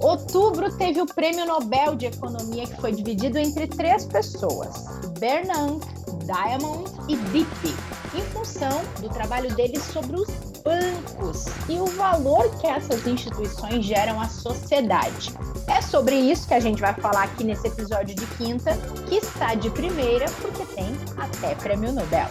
Outubro 0.00 0.76
teve 0.76 1.00
o 1.00 1.06
Prêmio 1.06 1.46
Nobel 1.46 1.94
de 1.94 2.06
Economia 2.06 2.66
que 2.66 2.80
foi 2.80 2.90
dividido 2.90 3.38
entre 3.38 3.68
três 3.68 4.04
pessoas: 4.04 4.84
Bernanke, 5.20 5.86
Diamond 6.24 6.90
e 7.06 7.16
Dippy, 7.16 7.76
em 8.12 8.22
função 8.32 8.82
do 9.00 9.08
trabalho 9.08 9.54
deles 9.54 9.80
sobre 9.84 10.16
os 10.16 10.28
bancos 10.64 11.44
e 11.68 11.78
o 11.78 11.86
valor 11.86 12.50
que 12.58 12.66
essas 12.66 13.06
instituições 13.06 13.84
geram 13.84 14.20
à 14.20 14.28
sociedade. 14.28 15.32
É 15.68 15.80
sobre 15.80 16.16
isso 16.16 16.48
que 16.48 16.54
a 16.54 16.60
gente 16.60 16.80
vai 16.80 16.94
falar 16.94 17.22
aqui 17.22 17.44
nesse 17.44 17.68
episódio 17.68 18.16
de 18.16 18.26
quinta, 18.38 18.76
que 19.08 19.18
está 19.18 19.54
de 19.54 19.70
primeira 19.70 20.26
porque 20.42 20.64
tem 20.74 20.92
até 21.16 21.54
Prêmio 21.54 21.92
Nobel. 21.92 22.28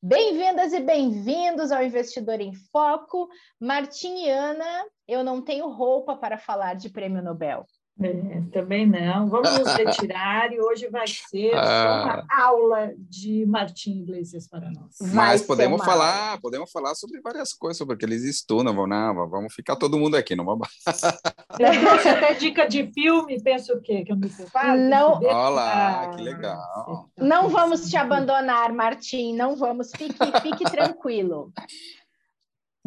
Bem-vindas 0.00 0.72
e 0.72 0.78
bem-vindos 0.78 1.72
ao 1.72 1.82
Investidor 1.82 2.40
em 2.40 2.54
Foco. 2.54 3.28
Martim 3.58 4.26
e 4.26 4.30
Ana, 4.30 4.86
eu 5.08 5.24
não 5.24 5.42
tenho 5.42 5.68
roupa 5.68 6.16
para 6.16 6.38
falar 6.38 6.74
de 6.74 6.88
prêmio 6.88 7.20
Nobel. 7.20 7.66
É, 8.00 8.42
também 8.52 8.86
não. 8.86 9.28
Vamos 9.28 9.58
nos 9.58 9.72
retirar 9.74 10.52
e 10.52 10.60
hoje 10.60 10.88
vai 10.88 11.06
ser 11.06 11.52
ah. 11.54 12.24
uma 12.28 12.44
aula 12.44 12.92
de 12.96 13.44
Martim 13.44 14.02
Iglesias 14.02 14.46
para 14.46 14.70
nós. 14.70 14.96
Mas 15.12 15.42
podemos 15.42 15.84
falar, 15.84 16.40
podemos 16.40 16.70
falar 16.70 16.94
sobre 16.94 17.20
várias 17.20 17.52
coisas, 17.52 17.76
sobre 17.76 17.96
o 17.96 17.98
que 17.98 18.04
eles 18.04 18.22
estudam, 18.22 18.72
vamos, 18.72 18.88
não, 18.88 19.28
vamos 19.28 19.52
ficar 19.52 19.74
todo 19.74 19.98
mundo 19.98 20.16
aqui, 20.16 20.36
não 20.36 20.44
vamos. 20.44 20.68
Até 21.50 22.34
dica 22.34 22.68
de 22.68 22.88
filme, 22.92 23.42
pensa 23.42 23.72
o 23.72 23.80
quê? 23.80 24.04
Que 24.04 24.12
eu 24.12 24.16
me 24.16 24.28
preparo? 24.28 24.78
Não. 24.78 25.18
Olá, 25.18 26.02
ah, 26.02 26.10
que 26.10 26.22
legal. 26.22 27.10
Não 27.18 27.48
vamos 27.48 27.88
te 27.90 27.96
abandonar, 27.96 28.72
Martim, 28.72 29.34
não 29.34 29.56
vamos. 29.56 29.90
Fique, 29.90 30.14
fique 30.42 30.64
tranquilo. 30.70 31.52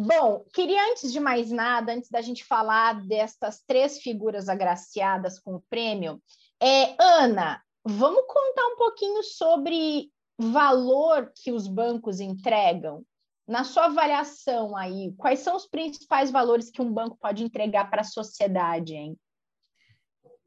Bom, 0.04 0.44
queria 0.52 0.90
antes 0.90 1.12
de 1.12 1.20
mais 1.20 1.52
nada, 1.52 1.92
antes 1.92 2.10
da 2.10 2.20
gente 2.20 2.44
falar 2.44 3.06
destas 3.06 3.62
três 3.64 4.02
figuras 4.02 4.48
agraciadas 4.48 5.38
com 5.38 5.54
o 5.54 5.62
prêmio, 5.70 6.20
é, 6.60 6.96
Ana, 7.00 7.62
vamos 7.84 8.24
contar 8.26 8.66
um 8.66 8.76
pouquinho 8.76 9.22
sobre 9.22 10.10
valor 10.36 11.30
que 11.36 11.52
os 11.52 11.68
bancos 11.68 12.18
entregam? 12.18 13.04
Na 13.46 13.62
sua 13.62 13.84
avaliação 13.84 14.76
aí, 14.76 15.14
quais 15.16 15.38
são 15.38 15.54
os 15.54 15.68
principais 15.68 16.32
valores 16.32 16.68
que 16.68 16.82
um 16.82 16.92
banco 16.92 17.16
pode 17.20 17.44
entregar 17.44 17.88
para 17.88 18.00
a 18.00 18.04
sociedade, 18.04 18.94
hein? 18.94 19.16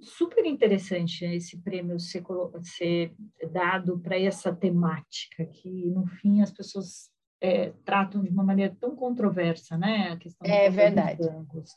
Super 0.02 0.46
interessante 0.46 1.24
esse 1.24 1.58
prêmio 1.62 1.98
ser, 1.98 2.26
ser 2.62 3.16
dado 3.54 3.98
para 4.00 4.20
essa 4.20 4.54
temática, 4.54 5.46
que 5.46 5.70
no 5.92 6.06
fim 6.08 6.42
as 6.42 6.52
pessoas 6.52 7.10
é, 7.42 7.72
tratam 7.84 8.24
de 8.24 8.30
uma 8.30 8.44
maneira 8.44 8.76
tão 8.80 8.96
controversa, 8.96 9.78
né? 9.78 10.10
A 10.14 10.18
questão 10.18 10.50
é 10.50 10.70
verdade. 10.70 11.18
dos 11.18 11.28
bancos. 11.28 11.72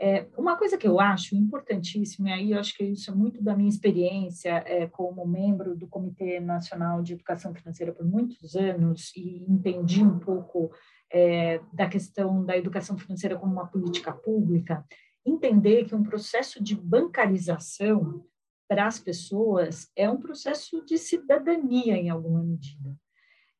É, 0.00 0.28
uma 0.36 0.56
coisa 0.56 0.78
que 0.78 0.86
eu 0.86 1.00
acho 1.00 1.34
importantíssima, 1.34 2.28
e 2.28 2.32
aí 2.32 2.52
eu 2.52 2.60
acho 2.60 2.76
que 2.76 2.84
isso 2.84 3.10
é 3.10 3.14
muito 3.14 3.42
da 3.42 3.56
minha 3.56 3.68
experiência 3.68 4.62
é, 4.64 4.86
como 4.86 5.26
membro 5.26 5.74
do 5.74 5.88
Comitê 5.88 6.38
Nacional 6.38 7.02
de 7.02 7.14
Educação 7.14 7.52
Financeira 7.52 7.92
por 7.92 8.06
muitos 8.06 8.54
anos 8.54 9.10
e 9.16 9.44
entendi 9.48 10.04
um 10.04 10.20
pouco 10.20 10.70
é, 11.12 11.60
da 11.72 11.88
questão 11.88 12.44
da 12.44 12.56
educação 12.56 12.96
financeira 12.96 13.36
como 13.36 13.52
uma 13.52 13.66
política 13.66 14.12
pública, 14.12 14.84
entender 15.26 15.86
que 15.86 15.96
um 15.96 16.02
processo 16.04 16.62
de 16.62 16.76
bancarização 16.76 18.24
para 18.68 18.86
as 18.86 19.00
pessoas 19.00 19.90
é 19.96 20.08
um 20.08 20.18
processo 20.18 20.84
de 20.84 20.96
cidadania 20.96 21.96
em 21.96 22.08
alguma 22.08 22.42
medida. 22.42 22.94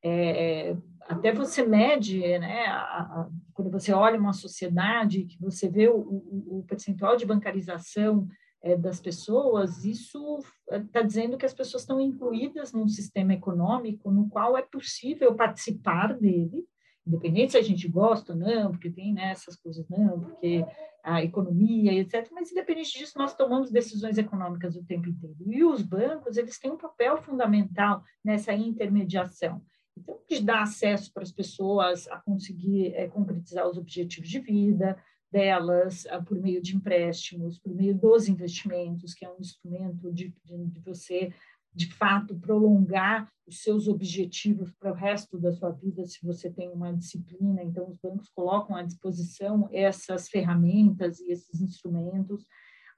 É, 0.05 0.77
até 1.09 1.33
você 1.33 1.65
mede, 1.65 2.21
né, 2.39 2.67
a, 2.67 3.01
a, 3.01 3.29
quando 3.55 3.71
você 3.71 3.93
olha 3.93 4.21
uma 4.21 4.35
sociedade, 4.35 5.25
que 5.25 5.41
você 5.41 5.69
vê 5.69 5.89
o, 5.89 5.97
o, 5.97 6.59
o 6.59 6.65
percentual 6.69 7.17
de 7.17 7.25
bancarização 7.25 8.29
é, 8.63 8.77
das 8.77 9.01
pessoas, 9.01 9.85
isso 9.85 10.39
está 10.71 11.01
dizendo 11.01 11.39
que 11.39 11.47
as 11.47 11.55
pessoas 11.55 11.83
estão 11.83 11.99
incluídas 11.99 12.73
num 12.73 12.87
sistema 12.87 13.33
econômico 13.33 14.11
no 14.11 14.29
qual 14.29 14.57
é 14.57 14.63
possível 14.63 15.35
participar 15.35 16.13
dele, 16.13 16.67
independente 17.07 17.53
se 17.53 17.59
a 17.59 17.63
gente 17.63 17.89
gosta 17.89 18.35
ou 18.35 18.39
não, 18.39 18.71
porque 18.71 18.91
tem 18.91 19.15
né, 19.15 19.31
essas 19.31 19.57
coisas, 19.57 19.89
não, 19.89 20.21
porque 20.21 20.63
a 21.03 21.25
economia, 21.25 21.95
etc. 21.95 22.29
Mas, 22.33 22.53
independente 22.53 22.99
disso, 22.99 23.17
nós 23.17 23.35
tomamos 23.35 23.71
decisões 23.71 24.19
econômicas 24.19 24.77
o 24.77 24.85
tempo 24.85 25.09
inteiro. 25.09 25.37
E 25.47 25.65
os 25.65 25.81
bancos, 25.81 26.37
eles 26.37 26.59
têm 26.59 26.71
um 26.71 26.77
papel 26.77 27.17
fundamental 27.17 28.03
nessa 28.23 28.53
intermediação. 28.53 29.63
Então, 29.99 30.19
que 30.27 30.41
dá 30.41 30.63
acesso 30.63 31.13
para 31.13 31.23
as 31.23 31.33
pessoas 31.33 32.07
a 32.09 32.19
conseguir 32.19 32.95
é, 32.95 33.09
concretizar 33.09 33.69
os 33.69 33.77
objetivos 33.77 34.29
de 34.29 34.39
vida 34.39 34.97
delas 35.31 36.07
a, 36.07 36.23
por 36.23 36.39
meio 36.39 36.63
de 36.63 36.77
empréstimos, 36.77 37.59
por 37.59 37.75
meio 37.75 37.95
dos 37.95 38.29
investimentos, 38.29 39.15
que 39.15 39.25
é 39.25 39.31
um 39.31 39.39
instrumento 39.39 40.13
de, 40.13 40.35
de, 40.45 40.67
de 40.67 40.81
você, 40.81 41.33
de 41.75 41.93
fato, 41.93 42.39
prolongar 42.39 43.31
os 43.47 43.63
seus 43.63 43.89
objetivos 43.89 44.73
para 44.79 44.93
o 44.93 44.95
resto 44.95 45.39
da 45.39 45.53
sua 45.53 45.71
vida, 45.71 46.05
se 46.07 46.25
você 46.25 46.51
tem 46.51 46.71
uma 46.71 46.93
disciplina. 46.93 47.63
Então, 47.63 47.89
os 47.89 47.97
bancos 47.99 48.29
colocam 48.31 48.77
à 48.77 48.83
disposição 48.83 49.69
essas 49.73 50.29
ferramentas 50.29 51.21
e 51.21 51.31
esses 51.31 51.61
instrumentos 51.61 52.47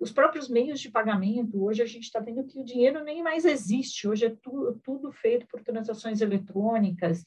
os 0.01 0.11
próprios 0.11 0.49
meios 0.49 0.81
de 0.81 0.91
pagamento, 0.91 1.63
hoje 1.63 1.83
a 1.83 1.87
gente 1.87 2.05
está 2.05 2.19
vendo 2.19 2.45
que 2.45 2.59
o 2.59 2.65
dinheiro 2.65 3.05
nem 3.05 3.23
mais 3.23 3.45
existe, 3.45 4.09
hoje 4.09 4.25
é 4.25 4.31
tu, 4.31 4.81
tudo 4.83 5.13
feito 5.13 5.47
por 5.47 5.63
transações 5.63 6.23
eletrônicas. 6.23 7.23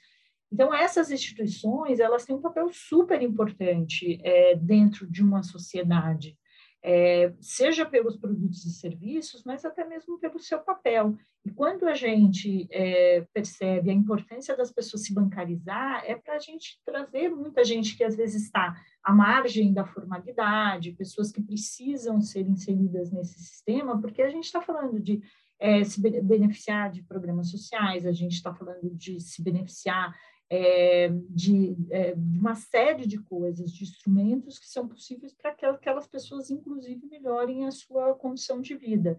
Então, 0.51 0.73
essas 0.73 1.12
instituições, 1.12 2.00
elas 2.00 2.25
têm 2.25 2.35
um 2.35 2.41
papel 2.41 2.69
super 2.72 3.22
importante 3.22 4.19
é, 4.23 4.56
dentro 4.56 5.09
de 5.09 5.22
uma 5.22 5.44
sociedade 5.44 6.35
é, 6.83 7.33
seja 7.39 7.85
pelos 7.85 8.17
produtos 8.17 8.66
e 8.66 8.71
serviços, 8.71 9.44
mas 9.45 9.63
até 9.63 9.88
mesmo 9.88 10.19
pelo 10.19 10.38
seu 10.38 10.59
papel. 10.59 11.16
E 11.45 11.49
quando 11.49 11.88
a 11.88 11.94
gente 11.94 12.67
é, 12.69 13.25
percebe 13.33 13.89
a 13.89 13.94
importância 13.94 14.55
das 14.55 14.71
pessoas 14.71 15.03
se 15.03 15.13
bancarizar, 15.13 16.03
é 16.05 16.16
para 16.16 16.35
a 16.35 16.39
gente 16.39 16.81
trazer 16.85 17.29
muita 17.29 17.63
gente 17.63 17.95
que 17.95 18.03
às 18.03 18.16
vezes 18.17 18.44
está 18.44 18.75
à 19.01 19.13
margem 19.13 19.73
da 19.73 19.85
formalidade, 19.85 20.91
pessoas 20.91 21.31
que 21.31 21.41
precisam 21.41 22.19
ser 22.19 22.45
inseridas 22.47 23.11
nesse 23.11 23.39
sistema, 23.39 24.00
porque 24.00 24.21
a 24.21 24.29
gente 24.29 24.45
está 24.45 24.61
falando 24.61 25.00
de 25.00 25.21
é, 25.59 25.81
se 25.85 26.01
beneficiar 26.01 26.91
de 26.91 27.01
programas 27.03 27.50
sociais, 27.50 28.05
a 28.05 28.11
gente 28.11 28.33
está 28.33 28.53
falando 28.53 28.89
de 28.94 29.21
se 29.21 29.41
beneficiar 29.41 30.13
é, 30.55 31.09
de, 31.31 31.75
é, 31.89 32.13
de, 32.13 32.37
uma 32.37 32.53
série 32.53 33.07
de 33.07 33.17
coisas, 33.17 33.71
de 33.71 33.83
instrumentos 33.83 34.59
que 34.59 34.69
são 34.69 34.87
possíveis 34.87 35.33
para 35.33 35.51
que 35.51 35.65
aquelas 35.65 36.05
pessoas, 36.05 36.51
inclusive, 36.51 37.07
melhorem 37.07 37.65
a 37.65 37.71
sua 37.71 38.13
condição 38.13 38.61
de 38.61 38.75
vida. 38.75 39.17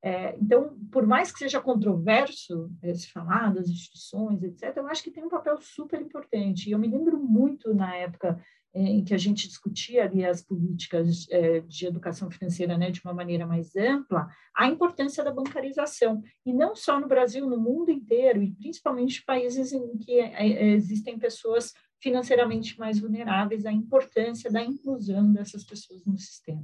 É, 0.00 0.36
então, 0.36 0.78
por 0.92 1.04
mais 1.04 1.32
que 1.32 1.40
seja 1.40 1.60
controverso 1.60 2.70
se 2.94 3.10
falar 3.10 3.52
das 3.52 3.68
instituições, 3.68 4.44
etc., 4.44 4.76
eu 4.76 4.86
acho 4.86 5.02
que 5.02 5.10
tem 5.10 5.24
um 5.24 5.28
papel 5.28 5.58
super 5.58 6.00
importante. 6.00 6.68
E 6.68 6.72
eu 6.72 6.78
me 6.78 6.86
lembro 6.86 7.18
muito 7.18 7.74
na 7.74 7.96
época 7.96 8.40
em 8.74 9.02
que 9.02 9.14
a 9.14 9.18
gente 9.18 9.48
discutia 9.48 10.04
ali 10.04 10.24
as 10.24 10.42
políticas 10.42 11.26
é, 11.30 11.60
de 11.60 11.86
educação 11.86 12.30
financeira 12.30 12.76
né, 12.76 12.90
de 12.90 13.00
uma 13.04 13.14
maneira 13.14 13.46
mais 13.46 13.74
ampla, 13.74 14.28
a 14.54 14.66
importância 14.66 15.24
da 15.24 15.32
bancarização, 15.32 16.22
e 16.44 16.52
não 16.52 16.76
só 16.76 17.00
no 17.00 17.08
Brasil, 17.08 17.48
no 17.48 17.58
mundo 17.58 17.90
inteiro, 17.90 18.42
e 18.42 18.52
principalmente 18.52 19.24
países 19.24 19.72
em 19.72 19.96
que 19.98 20.20
é, 20.20 20.46
é, 20.46 20.68
existem 20.68 21.18
pessoas 21.18 21.72
financeiramente 22.00 22.78
mais 22.78 23.00
vulneráveis, 23.00 23.66
a 23.66 23.72
importância 23.72 24.50
da 24.50 24.62
inclusão 24.62 25.32
dessas 25.32 25.64
pessoas 25.64 26.04
no 26.04 26.16
sistema. 26.16 26.62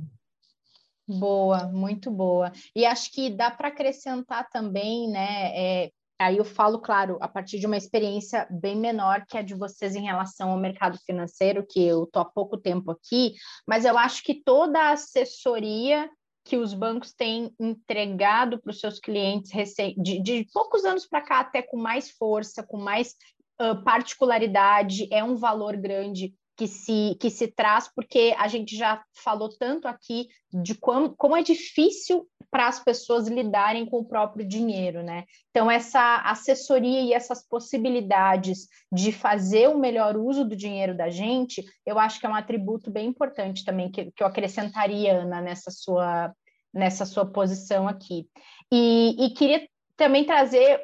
Boa, 1.07 1.67
muito 1.67 2.11
boa. 2.11 2.53
E 2.75 2.87
acho 2.87 3.13
que 3.13 3.29
dá 3.29 3.51
para 3.51 3.69
acrescentar 3.69 4.49
também, 4.49 5.11
né, 5.11 5.53
é, 5.55 5.93
Aí 6.19 6.39
eu 6.39 6.45
falo, 6.45 6.79
claro, 6.79 7.19
a 7.21 7.27
partir 7.27 7.59
de 7.59 7.67
uma 7.67 7.77
experiência 7.77 8.47
bem 8.51 8.77
menor 8.77 9.25
que 9.27 9.37
a 9.37 9.43
de 9.43 9.55
vocês 9.55 9.97
em 9.97 10.05
relação 10.05 10.51
ao 10.51 10.59
mercado 10.59 10.99
financeiro, 11.05 11.67
que 11.69 11.85
eu 11.85 12.05
estou 12.05 12.23
há 12.23 12.25
pouco 12.25 12.57
tempo 12.57 12.93
aqui, 12.93 13.35
mas 13.67 13.85
eu 13.85 13.99
acho 13.99 14.23
que 14.23 14.43
toda 14.43 14.79
a 14.79 14.93
assessoria 14.93 16.09
que 16.45 16.57
os 16.57 16.75
bancos 16.75 17.13
têm 17.13 17.53
entregado 17.59 18.61
para 18.61 18.71
os 18.71 18.79
seus 18.79 19.01
clientes 19.01 19.51
de, 19.97 20.23
de 20.23 20.47
poucos 20.53 20.85
anos 20.85 21.07
para 21.07 21.23
cá, 21.23 21.41
até 21.41 21.63
com 21.63 21.79
mais 21.79 22.11
força, 22.11 22.63
com 22.63 22.77
mais 22.77 23.15
uh, 23.61 23.83
particularidade, 23.83 25.09
é 25.11 25.25
um 25.25 25.37
valor 25.37 25.77
grande 25.77 26.35
que 26.57 26.69
se, 26.69 27.17
que 27.21 27.31
se 27.31 27.49
traz, 27.49 27.91
porque 27.95 28.35
a 28.39 28.47
gente 28.49 28.77
já 28.77 29.03
falou 29.13 29.49
tanto 29.49 29.89
aqui 29.89 30.29
de 30.53 30.75
como, 30.75 31.15
como 31.17 31.37
é 31.37 31.43
difícil 31.43 32.29
para 32.51 32.69
as 32.69 32.79
pessoas 32.79 33.27
lidarem 33.27 33.85
com 33.85 33.99
o 33.99 34.05
próprio 34.05 34.47
dinheiro, 34.47 35.03
né? 35.03 35.25
Então, 35.51 35.69
essa 35.69 36.19
assessoria 36.19 37.01
e 37.01 37.13
essas 37.13 37.45
possibilidades 37.47 38.69
de 38.93 39.11
fazer 39.11 39.69
o 39.69 39.79
melhor 39.79 40.17
uso 40.17 40.45
do 40.45 40.55
dinheiro 40.55 40.97
da 40.97 41.11
gente, 41.11 41.65
eu 41.85 41.99
acho 41.99 42.21
que 42.21 42.27
é 42.27 42.29
um 42.29 42.35
atributo 42.35 42.91
bem 42.93 43.09
importante 43.09 43.65
também, 43.65 43.91
que, 43.91 44.13
que 44.13 44.23
eu 44.23 44.27
acrescentaria, 44.27 45.23
Ana, 45.23 45.41
nessa 45.41 45.73
sua, 45.73 46.33
nessa 46.73 47.05
sua 47.05 47.27
posição 47.27 47.89
aqui. 47.89 48.29
E, 48.73 49.17
e 49.19 49.31
queria 49.31 49.67
também 49.97 50.25
trazer 50.25 50.81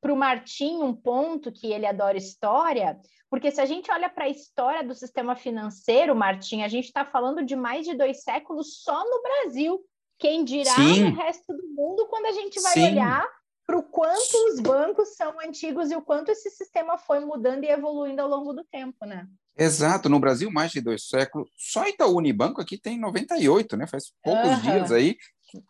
para 0.00 0.12
o 0.12 0.16
Martim 0.16 0.82
um 0.82 0.94
ponto 0.94 1.50
que 1.50 1.72
ele 1.72 1.86
adora 1.86 2.16
história, 2.16 2.98
porque 3.30 3.50
se 3.50 3.60
a 3.60 3.64
gente 3.64 3.90
olha 3.90 4.10
para 4.10 4.24
a 4.24 4.28
história 4.28 4.84
do 4.84 4.94
sistema 4.94 5.34
financeiro, 5.34 6.14
Martim, 6.14 6.62
a 6.62 6.68
gente 6.68 6.84
está 6.84 7.04
falando 7.04 7.44
de 7.44 7.56
mais 7.56 7.86
de 7.86 7.94
dois 7.94 8.22
séculos 8.22 8.82
só 8.82 9.02
no 9.04 9.22
Brasil. 9.22 9.80
Quem 10.18 10.44
dirá 10.44 10.74
Sim. 10.74 11.10
no 11.10 11.16
resto 11.16 11.52
do 11.56 11.66
mundo 11.68 12.06
quando 12.08 12.26
a 12.26 12.32
gente 12.32 12.60
vai 12.60 12.74
Sim. 12.74 12.84
olhar 12.88 13.26
para 13.66 13.78
o 13.78 13.82
quanto 13.82 14.36
os 14.50 14.60
bancos 14.60 15.16
são 15.16 15.40
antigos 15.40 15.90
e 15.90 15.96
o 15.96 16.02
quanto 16.02 16.30
esse 16.30 16.50
sistema 16.50 16.98
foi 16.98 17.20
mudando 17.20 17.64
e 17.64 17.70
evoluindo 17.70 18.20
ao 18.20 18.28
longo 18.28 18.52
do 18.52 18.64
tempo, 18.64 19.06
né? 19.06 19.26
Exato, 19.56 20.08
no 20.08 20.20
Brasil 20.20 20.50
mais 20.50 20.70
de 20.70 20.80
dois 20.80 21.08
séculos. 21.08 21.50
Só 21.56 21.86
Itaú 21.86 22.16
Unibanco 22.16 22.60
aqui 22.60 22.78
tem 22.78 22.98
98, 22.98 23.76
né? 23.76 23.86
Faz 23.86 24.12
poucos 24.22 24.50
uhum. 24.50 24.60
dias 24.60 24.92
aí 24.92 25.16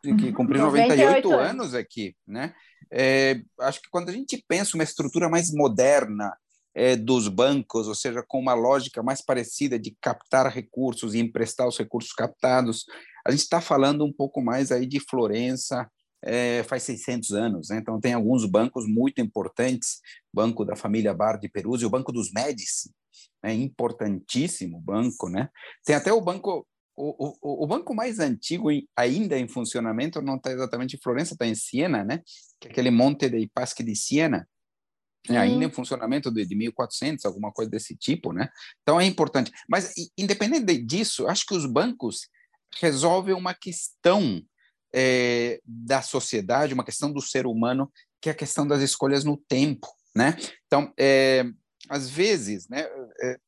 que 0.03 0.33
cumpriu 0.33 0.63
98, 0.63 1.29
98 1.29 1.33
anos 1.33 1.75
aqui, 1.75 2.17
né? 2.27 2.55
É, 2.93 3.41
acho 3.61 3.81
que 3.81 3.89
quando 3.91 4.11
a 4.11 4.13
gente 4.13 4.45
pensa 4.47 4.77
uma 4.77 4.85
estrutura 4.85 5.29
mais 5.29 5.51
moderna 5.51 6.37
é, 6.75 6.95
dos 6.95 7.27
bancos, 7.27 7.89
ou 7.89 7.95
seja, 7.95 8.23
com 8.27 8.39
uma 8.39 8.55
lógica 8.55 9.03
mais 9.03 9.23
parecida 9.23 9.79
de 9.79 9.97
captar 10.01 10.47
recursos 10.53 11.15
e 11.15 11.19
emprestar 11.19 11.67
os 11.67 11.79
recursos 11.79 12.13
captados, 12.13 12.85
a 13.27 13.31
gente 13.31 13.41
está 13.41 13.61
falando 13.61 14.05
um 14.05 14.13
pouco 14.13 14.43
mais 14.43 14.71
aí 14.71 14.87
de 14.87 15.01
Florença, 15.01 15.91
é, 16.25 16.63
faz 16.65 16.85
600 16.85 17.33
anos, 17.33 17.69
né? 17.71 17.79
então 17.79 18.01
tem 18.01 18.13
alguns 18.13 18.47
bancos 18.47 18.87
muito 18.87 19.21
importantes, 19.21 20.01
Banco 20.33 20.65
da 20.65 20.77
família 20.77 21.13
Bar 21.13 21.39
de 21.39 21.49
Peruzzi, 21.49 21.85
o 21.85 21.91
Banco 21.91 22.13
dos 22.13 22.31
Médici, 22.33 22.93
né? 23.43 23.53
importantíssimo 23.55 24.81
banco, 24.81 25.29
né? 25.29 25.49
Tem 25.85 25.97
até 25.97 26.13
o 26.13 26.21
banco 26.21 26.67
o, 26.97 27.37
o, 27.41 27.65
o, 27.65 27.67
banco 27.67 27.95
mais 27.95 28.19
antigo 28.19 28.69
ainda 28.97 29.39
em 29.39 29.49
funcionamento 29.49 30.21
não 30.21 30.37
está 30.37 30.53
exatamente 30.53 30.97
em 30.97 31.01
Florença, 31.01 31.35
está 31.35 31.47
em 31.47 31.55
Siena, 31.55 32.05
né? 32.05 32.23
Que 32.61 32.69
é 32.69 32.71
aquele 32.71 32.91
Monte 32.91 33.29
dei 33.29 33.51
Paschi 33.53 33.83
de 33.83 33.97
Siena, 33.97 34.47
né? 35.29 35.39
ainda 35.39 35.65
em 35.65 35.71
funcionamento 35.71 36.31
de, 36.31 36.45
de 36.45 36.55
1400, 36.55 37.25
alguma 37.25 37.51
coisa 37.51 37.71
desse 37.71 37.97
tipo, 37.97 38.33
né? 38.33 38.51
Então 38.83 39.01
é 39.01 39.07
importante. 39.07 39.51
Mas 39.69 39.93
independente 40.19 40.83
disso, 40.83 41.27
acho 41.27 41.47
que 41.47 41.55
os 41.55 41.65
bancos 41.65 42.29
resolvem 42.79 43.35
uma 43.35 43.55
questão 43.55 44.43
é, 44.95 45.61
da 45.65 46.03
sociedade, 46.03 46.75
uma 46.75 46.85
questão 46.85 47.11
do 47.13 47.21
ser 47.21 47.47
humano, 47.47 47.91
que 48.21 48.29
é 48.29 48.33
a 48.33 48.37
questão 48.37 48.67
das 48.67 48.83
escolhas 48.83 49.25
no 49.25 49.37
tempo, 49.37 49.89
né? 50.15 50.37
Então, 50.67 50.93
é, 50.99 51.45
às 51.89 52.09
vezes, 52.09 52.69
né, 52.69 52.87
é 53.23 53.39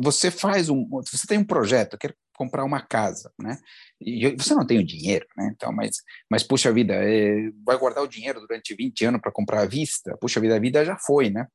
você 0.00 0.30
faz 0.30 0.68
um, 0.68 0.88
você 0.88 1.26
tem 1.26 1.38
um 1.38 1.44
projeto, 1.44 1.98
quer 1.98 2.14
comprar 2.36 2.64
uma 2.64 2.80
casa, 2.80 3.32
né? 3.40 3.58
E 4.00 4.34
você 4.36 4.54
não 4.54 4.66
tem 4.66 4.78
o 4.78 4.86
dinheiro, 4.86 5.26
né? 5.36 5.50
Então, 5.54 5.72
mas, 5.72 5.96
mas 6.30 6.42
puxa 6.42 6.72
vida, 6.72 6.94
é, 6.94 7.50
vai 7.64 7.76
guardar 7.78 8.04
o 8.04 8.08
dinheiro 8.08 8.40
durante 8.40 8.74
20 8.74 9.04
anos 9.06 9.20
para 9.20 9.32
comprar 9.32 9.62
à 9.62 9.66
vista? 9.66 10.16
Puxa 10.18 10.40
vida, 10.40 10.56
a 10.56 10.60
vida 10.60 10.84
já 10.84 10.96
foi, 10.98 11.30
né? 11.30 11.46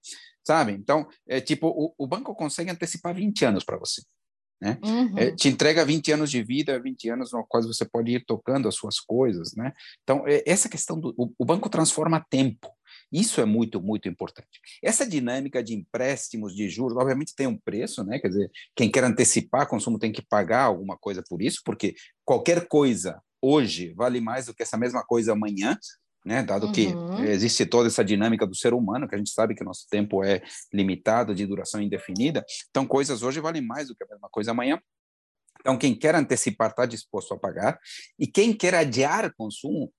Sabe? 0.45 0.73
Então, 0.73 1.07
é 1.27 1.39
tipo, 1.39 1.67
o, 1.67 1.93
o 1.97 2.07
banco 2.07 2.33
consegue 2.35 2.71
antecipar 2.71 3.13
20 3.13 3.45
anos 3.45 3.63
para 3.63 3.77
você. 3.77 4.01
Né? 4.61 4.77
Uhum. 4.83 5.17
É, 5.17 5.31
te 5.31 5.49
entrega 5.49 5.83
20 5.83 6.11
anos 6.11 6.29
de 6.29 6.43
vida, 6.43 6.79
20 6.79 7.09
anos 7.09 7.31
no 7.31 7.43
qual 7.47 7.63
você 7.63 7.83
pode 7.83 8.11
ir 8.11 8.23
tocando 8.23 8.67
as 8.67 8.75
suas 8.75 8.99
coisas, 8.99 9.55
né? 9.55 9.73
Então, 10.03 10.23
é, 10.27 10.43
essa 10.45 10.69
questão 10.69 10.99
do 10.99 11.15
o, 11.17 11.33
o 11.35 11.43
banco 11.43 11.67
transforma 11.67 12.23
tempo, 12.29 12.69
isso 13.11 13.41
é 13.41 13.45
muito, 13.45 13.81
muito 13.81 14.07
importante. 14.07 14.61
Essa 14.81 15.05
dinâmica 15.05 15.63
de 15.63 15.73
empréstimos 15.73 16.55
de 16.55 16.69
juros, 16.69 16.97
obviamente 16.97 17.35
tem 17.35 17.47
um 17.47 17.57
preço, 17.57 18.03
né? 18.03 18.19
Quer 18.19 18.29
dizer, 18.29 18.51
quem 18.75 18.89
quer 18.89 19.03
antecipar 19.03 19.67
consumo 19.67 19.99
tem 19.99 20.11
que 20.11 20.21
pagar 20.21 20.63
alguma 20.63 20.97
coisa 20.97 21.23
por 21.27 21.41
isso, 21.41 21.61
porque 21.65 21.95
qualquer 22.23 22.67
coisa 22.67 23.21
hoje 23.41 23.93
vale 23.93 24.21
mais 24.21 24.45
do 24.45 24.53
que 24.53 24.63
essa 24.63 24.77
mesma 24.77 25.03
coisa 25.03 25.33
amanhã, 25.33 25.77
né? 26.25 26.43
Dado 26.43 26.67
uhum. 26.67 26.71
que 26.71 26.87
existe 27.27 27.65
toda 27.65 27.87
essa 27.87 28.05
dinâmica 28.05 28.45
do 28.45 28.55
ser 28.55 28.73
humano, 28.73 29.07
que 29.07 29.15
a 29.15 29.17
gente 29.17 29.31
sabe 29.31 29.55
que 29.55 29.63
o 29.63 29.65
nosso 29.65 29.87
tempo 29.89 30.23
é 30.23 30.41
limitado, 30.71 31.35
de 31.35 31.45
duração 31.45 31.81
indefinida, 31.81 32.45
então 32.69 32.85
coisas 32.85 33.23
hoje 33.23 33.39
valem 33.39 33.61
mais 33.61 33.87
do 33.87 33.95
que 33.95 34.03
a 34.03 34.07
mesma 34.07 34.29
coisa 34.29 34.51
amanhã. 34.51 34.79
Então, 35.59 35.77
quem 35.77 35.93
quer 35.95 36.15
antecipar 36.15 36.71
está 36.71 36.85
disposto 36.85 37.33
a 37.33 37.37
pagar, 37.37 37.79
e 38.17 38.25
quem 38.25 38.51
quer 38.51 38.73
adiar 38.73 39.31
consumo 39.35 39.93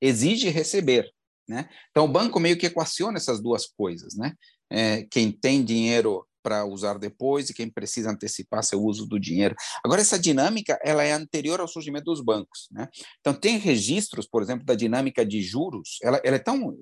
exige 0.00 0.48
receber. 0.48 1.10
Né? 1.48 1.68
Então, 1.90 2.04
o 2.04 2.08
banco 2.08 2.40
meio 2.40 2.56
que 2.56 2.66
equaciona 2.66 3.18
essas 3.18 3.40
duas 3.40 3.66
coisas. 3.66 4.14
Né? 4.16 4.32
É, 4.70 5.04
quem 5.10 5.30
tem 5.30 5.64
dinheiro 5.64 6.26
para 6.46 6.64
usar 6.64 6.96
depois 6.96 7.50
e 7.50 7.54
quem 7.54 7.68
precisa 7.68 8.08
antecipar 8.10 8.62
seu 8.62 8.80
uso 8.80 9.04
do 9.04 9.18
dinheiro. 9.18 9.56
Agora, 9.84 10.00
essa 10.00 10.16
dinâmica 10.16 10.78
ela 10.84 11.02
é 11.02 11.10
anterior 11.10 11.60
ao 11.60 11.66
surgimento 11.66 12.04
dos 12.04 12.20
bancos. 12.20 12.68
Né? 12.70 12.88
Então, 13.18 13.34
tem 13.34 13.58
registros, 13.58 14.28
por 14.28 14.42
exemplo, 14.42 14.64
da 14.64 14.76
dinâmica 14.76 15.26
de 15.26 15.42
juros, 15.42 15.98
ela, 16.04 16.20
ela 16.22 16.36
é 16.36 16.38
tão 16.38 16.78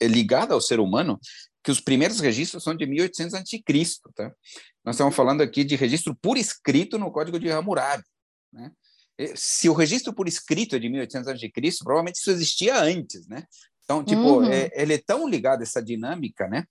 é 0.00 0.06
ligada 0.06 0.54
ao 0.54 0.60
ser 0.60 0.78
humano 0.78 1.18
que 1.64 1.72
os 1.72 1.80
primeiros 1.80 2.20
registros 2.20 2.62
são 2.62 2.72
de 2.72 2.86
1800 2.86 3.34
a.C. 3.34 3.60
Tá? 4.14 4.32
Nós 4.84 4.94
estamos 4.94 5.16
falando 5.16 5.40
aqui 5.40 5.64
de 5.64 5.74
registro 5.74 6.14
por 6.14 6.38
escrito 6.38 6.96
no 6.96 7.10
Código 7.10 7.40
de 7.40 7.50
Hammurabi. 7.50 8.04
Né? 8.52 8.70
Se 9.34 9.68
o 9.68 9.74
registro 9.74 10.14
por 10.14 10.28
escrito 10.28 10.76
é 10.76 10.78
de 10.78 10.88
1800 10.88 11.28
a.C., 11.28 11.50
provavelmente 11.84 12.16
isso 12.16 12.30
existia 12.30 12.80
antes, 12.80 13.26
né? 13.26 13.44
Então, 13.90 14.04
tipo, 14.04 14.38
uhum. 14.38 14.44
é, 14.44 14.70
ele 14.72 14.94
é 14.94 14.98
tão 15.04 15.28
ligado 15.28 15.60
a 15.60 15.62
essa 15.64 15.82
dinâmica, 15.82 16.46
né, 16.46 16.64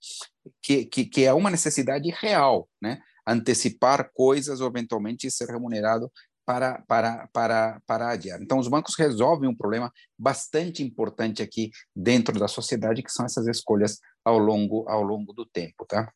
que, 0.62 0.86
que, 0.86 1.04
que, 1.04 1.22
é 1.22 1.34
uma 1.34 1.50
necessidade 1.50 2.08
real, 2.18 2.66
né, 2.80 2.98
antecipar 3.26 4.10
coisas 4.14 4.62
ou 4.62 4.68
eventualmente 4.68 5.30
ser 5.30 5.46
remunerado 5.50 6.10
para, 6.46 6.80
para, 6.88 7.28
para, 7.30 7.82
para 7.86 8.08
adiar. 8.08 8.40
Então, 8.40 8.58
os 8.58 8.68
bancos 8.68 8.94
resolvem 8.96 9.50
um 9.50 9.54
problema 9.54 9.92
bastante 10.18 10.82
importante 10.82 11.42
aqui 11.42 11.70
dentro 11.94 12.40
da 12.40 12.48
sociedade, 12.48 13.02
que 13.02 13.12
são 13.12 13.26
essas 13.26 13.46
escolhas 13.46 13.98
ao 14.24 14.38
longo, 14.38 14.88
ao 14.88 15.02
longo 15.02 15.34
do 15.34 15.44
tempo, 15.44 15.84
tá? 15.86 16.10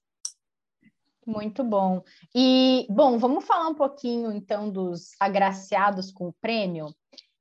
Muito 1.27 1.63
bom. 1.63 2.03
E, 2.35 2.87
bom, 2.89 3.19
vamos 3.19 3.45
falar 3.45 3.69
um 3.69 3.75
pouquinho, 3.75 4.33
então, 4.33 4.71
dos 4.71 5.11
agraciados 5.21 6.11
com 6.11 6.29
o 6.29 6.35
prêmio. 6.41 6.95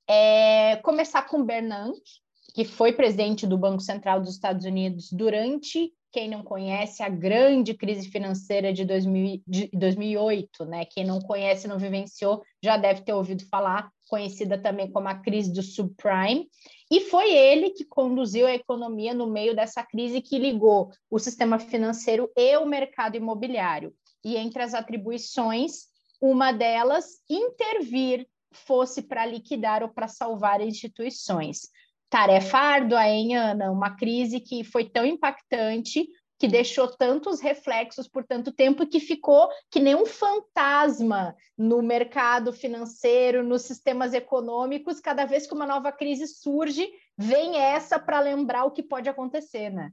É, 0.05 0.75
começar 0.83 1.21
com 1.21 1.45
Bernanke, 1.45 2.22
que 2.53 2.63
foi 2.63 2.93
presidente 2.93 3.47
do 3.47 3.57
Banco 3.57 3.81
Central 3.81 4.19
dos 4.19 4.29
Estados 4.29 4.63
Unidos 4.63 5.09
durante, 5.11 5.91
quem 6.11 6.29
não 6.29 6.43
conhece, 6.43 7.01
a 7.01 7.09
grande 7.09 7.73
crise 7.73 8.07
financeira 8.07 8.71
de, 8.71 8.85
2000, 8.85 9.41
de 9.47 9.69
2008, 9.73 10.63
né? 10.65 10.85
Quem 10.85 11.03
não 11.03 11.19
conhece, 11.19 11.67
não 11.67 11.79
vivenciou, 11.79 12.43
já 12.63 12.77
deve 12.77 13.01
ter 13.01 13.13
ouvido 13.13 13.43
falar, 13.49 13.89
conhecida 14.07 14.55
também 14.55 14.91
como 14.91 15.07
a 15.07 15.15
crise 15.15 15.51
do 15.51 15.63
subprime. 15.63 16.47
E 16.91 17.01
foi 17.01 17.33
ele 17.33 17.71
que 17.71 17.83
conduziu 17.83 18.45
a 18.45 18.53
economia 18.53 19.15
no 19.15 19.25
meio 19.25 19.55
dessa 19.55 19.83
crise 19.83 20.21
que 20.21 20.37
ligou 20.37 20.91
o 21.09 21.17
sistema 21.17 21.57
financeiro 21.57 22.29
e 22.37 22.55
o 22.57 22.67
mercado 22.67 23.17
imobiliário. 23.17 23.91
E 24.23 24.37
entre 24.37 24.61
as 24.61 24.75
atribuições, 24.75 25.87
uma 26.21 26.51
delas, 26.51 27.05
intervir 27.27 28.27
fosse 28.51 29.01
para 29.01 29.25
liquidar 29.25 29.81
ou 29.81 29.89
para 29.89 30.07
salvar 30.07 30.61
instituições 30.61 31.71
tarefa 32.13 32.59
árdua, 32.59 33.07
hein, 33.07 33.35
Ana? 33.35 33.71
Uma 33.71 33.95
crise 33.95 34.39
que 34.39 34.63
foi 34.63 34.87
tão 34.87 35.03
impactante, 35.03 36.07
que 36.37 36.47
deixou 36.47 36.87
tantos 36.87 37.41
reflexos 37.41 38.07
por 38.07 38.23
tanto 38.23 38.51
tempo 38.51 38.85
que 38.85 38.99
ficou 38.99 39.49
que 39.71 39.79
nem 39.79 39.95
um 39.95 40.05
fantasma 40.05 41.35
no 41.57 41.81
mercado 41.81 42.53
financeiro, 42.53 43.43
nos 43.43 43.63
sistemas 43.63 44.13
econômicos. 44.13 44.99
Cada 44.99 45.25
vez 45.25 45.47
que 45.47 45.55
uma 45.55 45.65
nova 45.65 45.91
crise 45.91 46.27
surge, 46.27 46.87
vem 47.17 47.57
essa 47.57 47.97
para 47.97 48.19
lembrar 48.19 48.65
o 48.65 48.71
que 48.71 48.83
pode 48.83 49.09
acontecer, 49.09 49.71
né? 49.71 49.91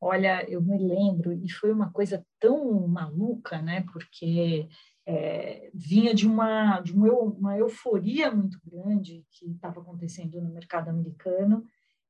Olha, 0.00 0.44
eu 0.50 0.60
me 0.60 0.78
lembro, 0.78 1.32
e 1.32 1.48
foi 1.48 1.70
uma 1.70 1.92
coisa 1.92 2.26
tão 2.40 2.88
maluca, 2.88 3.62
né? 3.62 3.84
Porque 3.92 4.66
é, 5.06 5.70
vinha 5.74 6.14
de 6.14 6.26
uma, 6.26 6.80
de 6.80 6.92
uma 6.92 7.56
euforia 7.56 8.30
muito 8.30 8.60
grande 8.64 9.24
que 9.30 9.50
estava 9.50 9.80
acontecendo 9.80 10.40
no 10.40 10.52
mercado 10.52 10.88
americano 10.88 11.64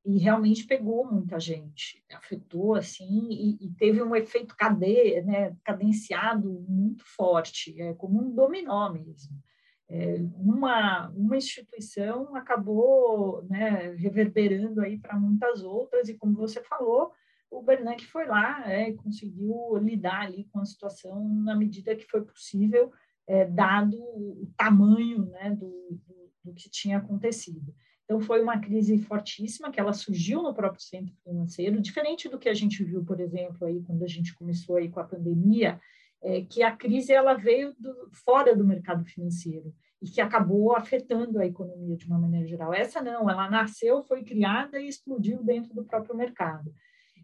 e 0.05 0.19
realmente 0.19 0.67
pegou 0.67 1.11
muita 1.11 1.39
gente, 1.39 2.03
afetou 2.13 2.75
assim 2.75 3.29
e, 3.31 3.67
e 3.67 3.71
teve 3.73 4.03
um 4.03 4.17
efeito 4.17 4.57
cadeia, 4.57 5.23
né, 5.23 5.57
cadenciado 5.63 6.65
muito 6.69 7.05
forte, 7.05 7.81
é 7.81 7.93
como 7.95 8.21
um 8.23 8.35
dominó 8.35 8.91
mesmo. 8.93 9.39
É, 9.89 10.21
uma, 10.37 11.09
uma 11.11 11.37
instituição 11.37 12.35
acabou 12.37 13.43
né, 13.49 13.93
reverberando 13.99 14.81
aí 14.81 14.97
para 14.97 15.19
muitas 15.19 15.65
outras 15.65 16.09
e 16.09 16.15
como 16.17 16.37
você 16.37 16.63
falou, 16.63 17.13
o 17.51 17.63
Bernanke 17.63 18.07
foi 18.07 18.27
lá 18.27 18.71
é, 18.71 18.93
conseguiu 18.93 19.77
lidar 19.77 20.23
ali 20.23 20.45
com 20.53 20.61
a 20.61 20.65
situação 20.65 21.29
na 21.43 21.57
medida 21.57 21.97
que 21.97 22.07
foi 22.07 22.23
possível, 22.23 22.93
é, 23.27 23.45
dado 23.45 23.97
o 23.97 24.49
tamanho 24.57 25.27
né, 25.27 25.51
do, 25.51 25.69
do, 25.91 26.33
do, 26.45 26.55
que 26.55 26.71
tinha 26.71 26.99
acontecido. 26.99 27.75
Então, 28.05 28.21
foi 28.21 28.43
uma 28.43 28.59
crise 28.59 28.99
fortíssima, 28.99 29.71
que 29.71 29.79
ela 29.79 29.93
surgiu 29.93 30.43
no 30.43 30.55
próprio 30.55 30.83
centro 30.83 31.15
financeiro, 31.23 31.81
diferente 31.81 32.29
do 32.29 32.39
que 32.39 32.49
a 32.49 32.55
gente 32.55 32.83
viu, 32.83 33.05
por 33.05 33.21
exemplo, 33.21 33.67
aí 33.67 33.81
quando 33.83 34.03
a 34.03 34.09
gente 34.09 34.35
começou 34.35 34.77
aí 34.77 34.89
com 34.89 34.99
a 34.99 35.05
pandemia, 35.05 35.81
é, 36.23 36.43
que 36.43 36.63
a 36.63 36.75
crise 36.75 37.13
ela 37.13 37.35
veio 37.35 37.73
do, 37.79 38.11
fora 38.25 38.55
do 38.55 38.67
mercado 38.67 39.05
financeiro. 39.05 39.73
e 40.03 40.09
que 40.09 40.21
acabou 40.21 40.75
afetando 40.75 41.39
a 41.39 41.47
economia 41.47 41.95
de 41.95 42.07
uma 42.07 42.19
maneira 42.19 42.47
geral. 42.47 42.73
Essa 42.73 43.03
não, 43.03 43.29
ela 43.29 43.51
nasceu, 43.51 44.03
foi 44.03 44.25
criada 44.25 44.81
e 44.81 44.89
explodiu 44.89 45.45
dentro 45.45 45.75
do 45.75 45.85
próprio 45.85 46.17
mercado. 46.17 46.75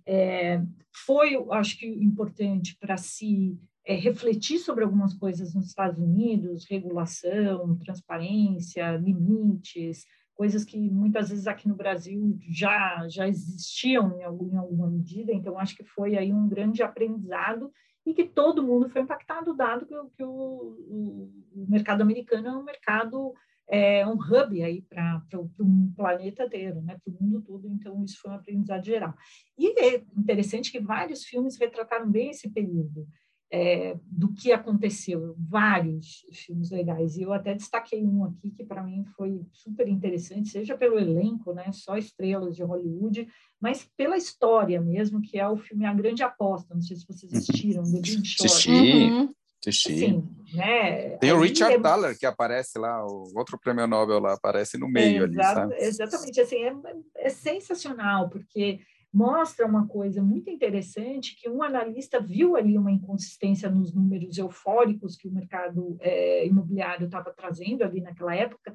É, 0.07 0.63
foi, 1.05 1.37
acho 1.51 1.79
que, 1.79 1.87
importante 1.87 2.77
para 2.79 2.97
se 2.97 3.59
é, 3.85 3.95
refletir 3.95 4.59
sobre 4.59 4.85
algumas 4.85 5.15
coisas 5.15 5.55
nos 5.55 5.67
Estados 5.67 5.99
Unidos, 5.99 6.67
regulação, 6.69 7.77
transparência, 7.79 8.97
limites, 8.97 10.05
coisas 10.35 10.65
que 10.65 10.79
muitas 10.91 11.31
vezes 11.31 11.47
aqui 11.47 11.67
no 11.67 11.75
Brasil 11.75 12.39
já, 12.51 13.07
já 13.09 13.27
existiam 13.27 14.19
em, 14.19 14.23
algum, 14.23 14.53
em 14.53 14.59
alguma 14.59 14.89
medida, 14.89 15.33
então 15.33 15.59
acho 15.59 15.75
que 15.75 15.85
foi 15.85 16.17
aí 16.17 16.33
um 16.33 16.47
grande 16.47 16.83
aprendizado 16.83 17.73
e 18.05 18.15
que 18.15 18.25
todo 18.25 18.63
mundo 18.63 18.89
foi 18.89 19.01
impactado, 19.01 19.57
dado 19.57 19.87
que, 19.87 19.95
que 20.17 20.23
o, 20.23 20.29
o, 20.29 21.33
o, 21.55 21.67
mercado 21.69 22.03
americano 22.03 22.49
é 22.49 22.53
um 22.53 22.63
mercado, 22.63 23.35
é 23.69 24.07
um 24.07 24.13
hub 24.15 24.63
aí 24.63 24.83
para 24.83 25.23
um 25.61 25.93
planeta 25.97 26.45
inteiro, 26.45 26.81
né, 26.83 26.97
para 27.03 27.13
o 27.13 27.17
mundo 27.21 27.43
todo, 27.43 27.69
então 27.69 28.05
isso 28.05 28.19
foi 28.21 28.31
um 28.31 28.35
aprendizado 28.35 28.85
geral. 28.85 29.15
E 29.59 29.69
é 29.81 30.05
interessante 30.17 30.71
que 30.71 30.81
vários 30.81 31.25
filmes 31.25 31.59
retrataram 31.59 32.11
bem 32.11 32.31
esse 32.31 32.49
período, 32.49 33.07
é, 33.49 33.97
do 34.05 34.33
que 34.33 34.51
aconteceu, 34.51 35.37
vários 35.39 36.25
filmes 36.33 36.71
legais, 36.71 37.17
e 37.17 37.23
eu 37.23 37.33
até 37.33 37.55
destaquei 37.55 38.05
um 38.05 38.25
aqui 38.25 38.51
que 38.51 38.65
para 38.65 38.83
mim 38.83 39.05
foi 39.17 39.41
super 39.53 39.89
interessante, 39.89 40.49
seja 40.49 40.77
pelo 40.77 40.99
elenco, 40.99 41.53
né, 41.53 41.71
só 41.73 41.97
estrelas 41.97 42.57
de 42.57 42.63
Hollywood, 42.63 43.29
mas 43.61 43.89
pela 43.97 44.17
história 44.17 44.81
mesmo, 44.81 45.21
que 45.21 45.39
é 45.39 45.49
o 45.49 45.57
filme 45.57 45.87
A 45.87 45.95
Grande 45.95 46.23
Aposta, 46.23 46.75
não 46.75 46.83
sei 46.83 46.97
se 46.97 47.07
vocês 47.07 47.33
uhum. 47.33 47.39
assistiram, 47.39 47.83
The 47.85 48.01
Big 48.01 48.27
Short. 48.27 48.47
Assisti, 48.47 48.71
uhum. 48.71 49.35
Sim, 49.73 50.29
né? 50.55 51.17
Tem 51.19 51.33
o 51.33 51.41
Richard 51.41 51.75
é... 51.75 51.81
Thaler, 51.81 52.19
que 52.19 52.27
aparece 52.27 52.79
lá, 52.79 53.05
o 53.07 53.33
outro 53.37 53.59
prêmio 53.59 53.87
Nobel 53.87 54.21
lá, 54.21 54.35
aparece 54.35 54.79
no 54.79 54.89
meio 54.89 55.23
é, 55.23 55.25
ali, 55.25 55.35
sabe? 55.37 55.75
Exatamente, 55.79 56.41
assim, 56.41 56.57
é, 56.65 56.73
é 57.17 57.29
sensacional, 57.31 58.29
porque 58.29 58.81
mostra 59.13 59.67
uma 59.67 59.87
coisa 59.87 60.23
muito 60.23 60.51
interessante 60.51 61.35
que 61.37 61.49
um 61.49 61.63
analista 61.63 62.21
viu 62.21 62.57
ali 62.57 62.77
uma 62.77 62.91
inconsistência 62.91 63.71
nos 63.71 63.95
números 63.95 64.37
eufóricos 64.37 65.17
que 65.17 65.27
o 65.27 65.33
mercado 65.33 65.97
é, 66.01 66.47
imobiliário 66.47 67.07
estava 67.07 67.33
trazendo 67.33 67.83
ali 67.83 68.01
naquela 68.01 68.35
época 68.35 68.75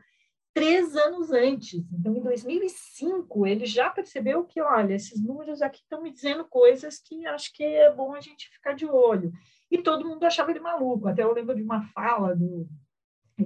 três 0.53 0.95
anos 0.95 1.31
antes. 1.31 1.85
Então, 1.91 2.15
em 2.15 2.21
2005, 2.21 3.47
ele 3.47 3.65
já 3.65 3.89
percebeu 3.89 4.43
que, 4.43 4.61
olha, 4.61 4.95
esses 4.95 5.21
números 5.21 5.61
aqui 5.61 5.81
estão 5.81 6.01
me 6.01 6.11
dizendo 6.11 6.43
coisas 6.45 6.99
que 6.99 7.25
acho 7.25 7.53
que 7.53 7.63
é 7.63 7.93
bom 7.93 8.13
a 8.13 8.19
gente 8.19 8.49
ficar 8.49 8.73
de 8.73 8.85
olho. 8.85 9.31
E 9.71 9.77
todo 9.77 10.07
mundo 10.07 10.23
achava 10.25 10.51
ele 10.51 10.59
maluco. 10.59 11.07
Até 11.07 11.23
eu 11.23 11.33
lembro 11.33 11.55
de 11.55 11.63
uma 11.63 11.81
fala 11.81 12.35
do 12.35 12.67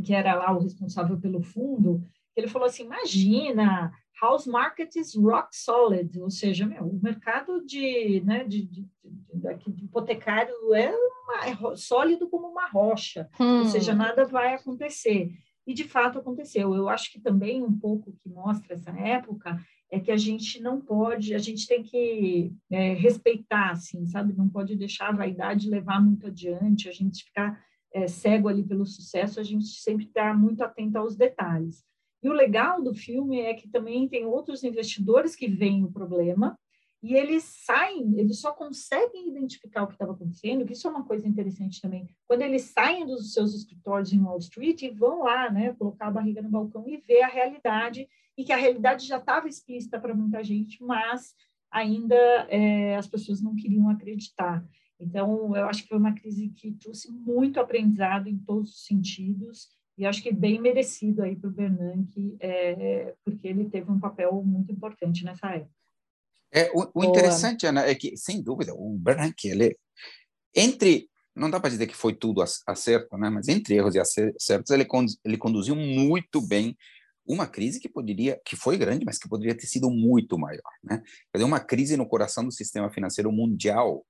que 0.03 0.13
era 0.13 0.36
lá 0.36 0.51
o 0.51 0.60
responsável 0.60 1.17
pelo 1.17 1.41
fundo, 1.41 2.03
que 2.34 2.41
ele 2.41 2.48
falou 2.48 2.67
assim: 2.67 2.84
imagina, 2.84 3.94
house 4.22 4.48
market 4.48 4.96
is 4.96 5.15
rock 5.15 5.55
solid, 5.55 6.20
ou 6.20 6.29
seja, 6.29 6.65
meu, 6.65 6.84
o 6.84 7.00
mercado 7.01 7.65
de, 7.65 8.22
né, 8.25 8.44
de, 8.44 8.63
de, 8.65 8.88
de, 9.03 9.72
de 9.72 9.86
hipotecário 9.86 10.74
é, 10.74 10.94
uma, 10.94 11.72
é, 11.72 11.75
sólido 11.75 12.27
como 12.27 12.48
uma 12.48 12.67
rocha, 12.67 13.29
hum. 13.39 13.60
ou 13.60 13.65
seja, 13.65 13.94
nada 13.94 14.25
vai 14.25 14.53
acontecer. 14.53 15.32
E 15.67 15.74
de 15.74 15.84
fato 15.84 16.20
aconteceu. 16.20 16.75
Eu 16.75 16.88
acho 16.88 17.12
que 17.12 17.20
também 17.20 17.63
um 17.63 17.77
pouco 17.77 18.13
que 18.22 18.29
mostra 18.29 18.75
essa 18.75 18.91
época 18.91 19.60
é 19.96 20.00
que 20.00 20.12
a 20.12 20.18
gente 20.18 20.62
não 20.62 20.82
pode, 20.82 21.34
a 21.34 21.38
gente 21.38 21.66
tem 21.66 21.82
que 21.82 22.54
é, 22.70 22.94
respeitar, 22.94 23.72
assim, 23.72 24.06
sabe? 24.06 24.34
Não 24.36 24.50
pode 24.50 24.75
deixar 24.75 25.08
a 25.08 25.16
vaidade 25.16 25.70
levar 25.70 26.04
muito 26.04 26.28
adiante, 26.28 26.90
a 26.90 26.92
gente 26.92 27.24
ficar 27.24 27.64
é, 27.94 28.06
cego 28.06 28.50
ali 28.50 28.62
pelo 28.62 28.86
sucesso, 28.86 29.40
a 29.40 29.44
gente 29.44 29.68
sempre 29.68 30.06
está 30.06 30.34
muito 30.34 30.62
atento 30.62 30.98
aos 30.98 31.16
detalhes. 31.16 31.82
E 32.22 32.28
o 32.28 32.34
legal 32.34 32.84
do 32.84 32.94
filme 32.94 33.40
é 33.40 33.54
que 33.54 33.70
também 33.70 34.08
tem 34.10 34.25
outros 34.25 34.66
investidores 34.66 35.34
que 35.34 35.48
veem 35.48 35.86
o 35.86 35.92
problema 35.92 36.60
e 37.04 37.14
eles 37.14 37.44
saem, 37.44 38.18
eles 38.18 38.40
só 38.40 38.52
conseguem 38.52 39.30
identificar 39.30 39.84
o 39.84 39.88
que 39.88 39.94
estava 39.94 40.14
acontecendo, 40.14 40.66
que 40.66 40.74
isso 40.74 40.88
é 40.88 40.90
uma 40.90 41.04
coisa 41.04 41.28
interessante 41.28 41.82
também. 41.82 42.08
Quando 42.28 42.42
eles 42.42 42.64
saem 42.64 43.06
dos 43.06 43.34
seus 43.34 43.54
escritórios 43.54 44.12
em 44.12 44.22
Wall 44.22 44.40
Street 44.40 44.82
e 44.82 44.90
vão 44.90 45.24
lá, 45.24 45.50
né, 45.52 45.74
colocar 45.74 46.08
a 46.08 46.12
barriga 46.12 46.42
no 46.42 46.50
balcão 46.50 46.84
e 46.88 46.98
ver 46.98 47.22
a 47.22 47.28
realidade, 47.28 48.08
e 48.38 48.44
que 48.44 48.52
a 48.52 48.58
realidade 48.58 49.06
já 49.08 49.18
estava 49.18 49.48
explícita 49.48 50.00
para 50.00 50.16
muita 50.16 50.44
gente, 50.44 50.84
mas 50.84 51.36
ainda 51.72 52.16
é, 52.50 52.96
as 52.96 53.08
pessoas 53.08 53.42
não 53.42 53.56
queriam 53.56 53.90
acreditar. 53.90 54.66
Então, 55.00 55.56
eu 55.56 55.68
acho 55.68 55.84
que 55.84 55.90
foi 55.90 55.98
uma 55.98 56.14
crise 56.14 56.50
que 56.50 56.72
trouxe 56.72 57.12
muito 57.12 57.60
aprendizado 57.60 58.28
em 58.28 58.38
todos 58.38 58.72
os 58.72 58.86
sentidos, 58.86 59.70
e 59.98 60.06
acho 60.06 60.22
que 60.22 60.34
bem 60.34 60.60
merecido 60.60 61.22
aí 61.22 61.36
para 61.36 61.50
o 61.50 61.54
Bernanke, 61.54 62.36
é, 62.40 63.14
porque 63.24 63.48
ele 63.48 63.70
teve 63.70 63.90
um 63.92 64.00
papel 64.00 64.42
muito 64.44 64.72
importante 64.72 65.24
nessa 65.24 65.54
época. 65.56 65.85
É, 66.52 66.72
o, 66.74 66.90
o 66.94 67.04
interessante, 67.04 67.66
Ana, 67.66 67.86
é 67.86 67.94
que, 67.96 68.16
sem 68.16 68.42
dúvida, 68.42 68.74
o 68.74 68.98
Bernanke, 68.98 69.50
ele, 69.50 69.78
entre, 70.56 71.10
não 71.36 71.50
dá 71.50 71.60
para 71.60 71.70
dizer 71.70 71.88
que 71.88 71.96
foi 71.96 72.14
tudo 72.16 72.44
acerto, 72.68 73.18
né, 73.18 73.30
mas 73.30 73.48
entre 73.48 73.75
erros 73.75 73.96
e 73.96 74.00
acertos, 74.00 74.70
ele, 74.70 74.88
ele 75.24 75.38
conduziu 75.38 75.75
muito 75.75 76.40
bem 76.42 76.78
uma 77.25 77.48
crise 77.48 77.80
que 77.80 77.90
poderia, 77.90 78.40
que 78.46 78.56
foi 78.56 78.78
grande, 78.78 79.04
mas 79.04 79.18
que 79.18 79.28
poderia 79.28 79.58
ter 79.58 79.66
sido 79.66 79.90
muito 79.90 80.38
maior, 80.38 80.62
né? 80.84 81.02
Quer 81.32 81.40
dizer, 81.40 81.46
uma 81.46 81.60
crise 81.60 81.98
no 81.98 82.08
coração 82.08 82.46
do 82.46 82.52
sistema 82.52 82.92
financeiro 82.92 83.32
mundial 83.32 84.06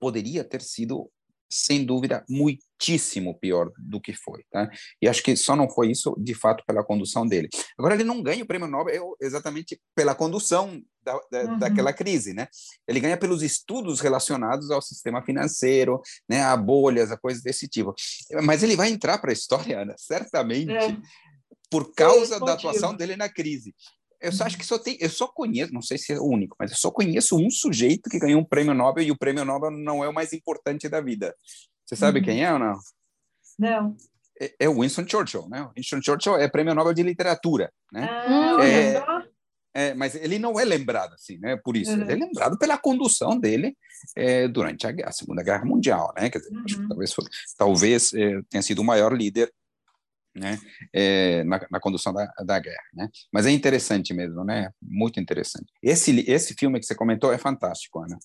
poderia 0.00 0.42
ter 0.42 0.62
sido 0.62 1.10
sem 1.48 1.84
dúvida, 1.84 2.24
muitíssimo 2.28 3.38
pior 3.38 3.70
do 3.78 4.00
que 4.00 4.12
foi. 4.12 4.42
Tá? 4.50 4.68
E 5.00 5.08
acho 5.08 5.22
que 5.22 5.36
só 5.36 5.54
não 5.54 5.70
foi 5.70 5.90
isso, 5.90 6.14
de 6.18 6.34
fato, 6.34 6.64
pela 6.66 6.84
condução 6.84 7.26
dele. 7.26 7.48
Agora, 7.78 7.94
ele 7.94 8.04
não 8.04 8.22
ganha 8.22 8.42
o 8.42 8.46
prêmio 8.46 8.66
Nobel 8.66 9.16
exatamente 9.20 9.80
pela 9.94 10.14
condução 10.14 10.82
da, 11.06 11.20
da, 11.30 11.42
uhum. 11.44 11.58
daquela 11.58 11.92
crise. 11.92 12.34
Né? 12.34 12.48
Ele 12.86 13.00
ganha 13.00 13.16
pelos 13.16 13.42
estudos 13.42 14.00
relacionados 14.00 14.70
ao 14.70 14.82
sistema 14.82 15.22
financeiro, 15.22 16.02
né, 16.28 16.42
a 16.42 16.56
bolhas, 16.56 17.12
a 17.12 17.16
coisas 17.16 17.42
desse 17.42 17.68
tipo. 17.68 17.94
Mas 18.42 18.62
ele 18.62 18.76
vai 18.76 18.90
entrar 18.90 19.18
para 19.18 19.30
a 19.30 19.32
história, 19.32 19.82
Ana, 19.82 19.94
certamente, 19.96 20.72
é. 20.72 20.96
por 21.70 21.94
causa 21.94 22.40
da 22.40 22.54
atuação 22.54 22.94
dele 22.94 23.16
na 23.16 23.28
crise. 23.28 23.74
Eu 24.20 24.32
só 24.32 24.44
acho 24.44 24.56
que 24.56 24.66
só 24.66 24.78
tem, 24.78 24.96
eu 24.98 25.10
só 25.10 25.28
conheço, 25.28 25.72
não 25.72 25.82
sei 25.82 25.98
se 25.98 26.12
é 26.12 26.18
o 26.18 26.24
único, 26.24 26.56
mas 26.58 26.70
eu 26.70 26.76
só 26.76 26.90
conheço 26.90 27.36
um 27.36 27.50
sujeito 27.50 28.08
que 28.10 28.18
ganhou 28.18 28.40
um 28.40 28.44
prêmio 28.44 28.74
Nobel 28.74 29.04
e 29.04 29.10
o 29.10 29.16
prêmio 29.16 29.44
Nobel 29.44 29.70
não 29.70 30.02
é 30.02 30.08
o 30.08 30.14
mais 30.14 30.32
importante 30.32 30.88
da 30.88 31.00
vida. 31.00 31.34
Você 31.84 31.94
sabe 31.94 32.18
uhum. 32.18 32.24
quem 32.24 32.42
é 32.42 32.52
ou 32.52 32.58
não? 32.58 32.78
Não. 33.58 33.96
É, 34.40 34.54
é 34.60 34.68
o 34.68 34.80
Winston 34.80 35.06
Churchill, 35.06 35.48
né? 35.48 35.62
O 35.62 35.72
Winston 35.76 36.00
Churchill 36.02 36.36
é 36.36 36.48
prêmio 36.48 36.74
Nobel 36.74 36.94
de 36.94 37.02
literatura, 37.02 37.70
né? 37.92 38.08
Ah, 38.10 38.64
é, 38.64 39.02
é, 39.76 39.92
mas 39.92 40.14
ele 40.14 40.38
não 40.38 40.58
é 40.58 40.64
lembrado 40.64 41.12
assim, 41.12 41.36
né? 41.36 41.54
Por 41.62 41.76
isso, 41.76 41.92
uhum. 41.92 42.00
ele 42.00 42.12
é 42.12 42.16
lembrado 42.16 42.58
pela 42.58 42.78
condução 42.78 43.38
dele 43.38 43.76
é, 44.16 44.48
durante 44.48 44.86
a, 44.86 44.90
a, 45.04 45.12
Segunda 45.12 45.42
Guerra 45.42 45.66
Mundial, 45.66 46.14
né? 46.16 46.30
Quer 46.30 46.38
dizer, 46.38 46.56
uhum. 46.56 46.88
talvez, 46.88 47.14
talvez 47.58 48.14
é, 48.14 48.40
tenha 48.48 48.62
sido 48.62 48.80
o 48.80 48.84
maior 48.84 49.12
líder 49.12 49.52
né, 50.34 50.58
é, 50.94 51.44
na, 51.44 51.60
na, 51.70 51.78
condução 51.78 52.14
da, 52.14 52.26
da 52.42 52.58
guerra, 52.58 52.84
né? 52.94 53.08
Mas 53.30 53.44
é 53.44 53.50
interessante 53.50 54.14
mesmo, 54.14 54.44
né? 54.44 54.70
Muito 54.80 55.20
interessante. 55.20 55.70
Esse 55.82 56.24
esse 56.26 56.54
filme 56.54 56.80
que 56.80 56.86
você 56.86 56.94
comentou 56.94 57.30
é 57.30 57.36
fantástico, 57.36 57.98
Ana. 57.98 58.18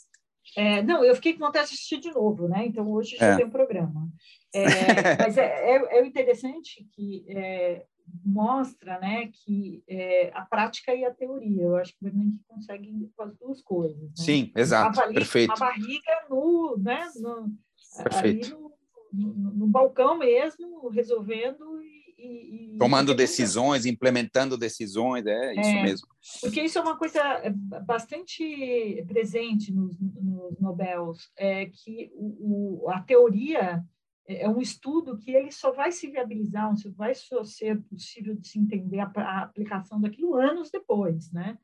É, 0.55 0.81
não, 0.81 1.03
eu 1.03 1.15
fiquei 1.15 1.34
com 1.34 1.46
vontade 1.46 1.70
de 1.70 1.75
assistir 1.75 2.00
de 2.00 2.12
novo, 2.12 2.48
né? 2.48 2.65
Então 2.65 2.89
hoje 2.89 3.17
já 3.17 3.34
é. 3.34 3.38
tem 3.38 3.46
um 3.46 3.50
programa. 3.50 4.10
É, 4.53 4.63
mas 5.20 5.38
é, 5.38 5.43
é, 5.43 6.00
é, 6.00 6.05
interessante 6.05 6.86
que 6.93 7.25
mostra, 8.24 9.00
né, 9.00 9.29
que 9.31 9.84
é, 9.88 10.31
a 10.34 10.41
prática 10.41 10.93
e 10.93 11.03
a 11.03 11.13
teoria. 11.13 11.63
Eu 11.63 11.75
acho 11.77 11.91
que 11.93 11.98
o 12.01 12.03
Bernanke 12.05 12.39
consegue 12.48 13.12
com 13.15 13.24
as 13.24 13.36
duas 13.38 13.62
coisas. 13.62 14.01
Né? 14.01 14.10
Sim, 14.15 14.51
exato, 14.55 15.00
uma 15.00 15.13
perfeito. 15.13 15.50
Uma 15.50 15.58
barriga 15.58 16.25
no, 16.29 16.77
né, 16.77 17.10
no, 17.15 17.53
perfeito. 18.03 18.72
No, 19.12 19.34
no, 19.34 19.51
no, 19.51 19.67
balcão 19.67 20.17
mesmo, 20.17 20.88
resolvendo 20.89 21.81
e, 22.17 22.75
e 22.75 22.77
tomando 22.77 23.13
decisões, 23.13 23.86
implementando 23.86 24.58
decisões, 24.58 25.25
é 25.25 25.53
isso 25.53 25.70
é, 25.70 25.84
mesmo. 25.84 26.08
Porque 26.39 26.62
isso 26.62 26.77
é 26.77 26.81
uma 26.81 26.98
coisa 26.98 27.20
é, 27.20 27.50
bastante 27.50 29.03
presente 29.08 29.74
nos, 29.74 30.00
nos 30.00 30.60
Nobels, 30.60 31.29
é 31.36 31.65
que 31.65 32.12
o, 32.13 32.86
o, 32.86 32.89
a 32.89 33.01
teoria 33.01 33.84
é, 34.31 34.43
é 34.43 34.50
um 34.50 34.61
estudo 34.61 35.17
que 35.17 35.31
ele 35.31 35.51
só 35.51 35.71
vai 35.71 35.91
se 35.91 36.07
viabilizar, 36.07 36.75
só 36.77 36.89
vai 36.91 37.13
só 37.13 37.43
ser 37.43 37.81
possível 37.83 38.35
de 38.35 38.47
se 38.47 38.59
entender 38.59 39.00
a, 39.00 39.11
a 39.15 39.41
aplicação 39.43 40.00
daquilo 40.00 40.35
anos 40.35 40.69
depois, 40.69 41.31
né? 41.31 41.57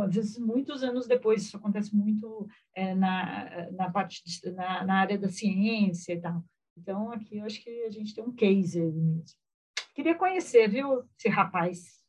às 0.00 0.14
vezes 0.14 0.38
muitos 0.38 0.82
anos 0.82 1.06
depois, 1.06 1.42
isso 1.42 1.56
acontece 1.56 1.94
muito 1.94 2.48
é, 2.74 2.94
na, 2.94 3.70
na 3.72 3.90
parte 3.90 4.22
de, 4.24 4.50
na, 4.52 4.84
na, 4.84 4.94
área 5.00 5.18
da 5.18 5.28
ciência 5.28 6.14
e 6.14 6.20
tal. 6.20 6.42
Então, 6.78 7.12
aqui 7.12 7.36
eu 7.36 7.44
acho 7.44 7.62
que 7.62 7.82
a 7.82 7.90
gente 7.90 8.14
tem 8.14 8.24
um 8.24 8.32
case 8.32 8.80
mesmo. 8.80 9.24
Queria 9.94 10.14
conhecer, 10.14 10.68
viu, 10.68 11.02
esse 11.18 11.28
rapaz. 11.28 12.00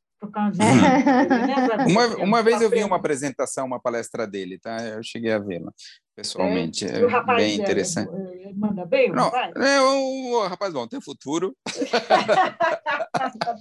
uma, 1.91 2.07
uma 2.23 2.41
vez 2.41 2.61
eu 2.61 2.69
vi 2.69 2.81
uma 2.81 2.95
apresentação, 2.95 3.65
uma 3.65 3.81
palestra 3.81 4.25
dele, 4.25 4.57
tá? 4.57 4.81
Eu 4.81 5.03
cheguei 5.03 5.33
a 5.33 5.39
vê-la. 5.39 5.73
Pessoalmente. 6.15 6.85
É, 6.85 6.99
é 6.99 7.35
bem 7.35 7.55
interessante. 7.55 8.11
É, 8.13 8.53
manda 8.53 8.85
bem, 8.85 9.11
o 9.11 9.15
Não, 9.15 9.25
rapaz? 9.25 9.55
É, 9.55 9.81
o, 9.81 10.31
o 10.31 10.47
rapaz 10.47 10.73
bom, 10.73 10.87
tem 10.87 11.01
futuro. 11.01 11.55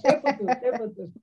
tem 0.01 0.21
futuro, 0.21 0.59
tem 0.59 0.77
futuro. 0.77 1.13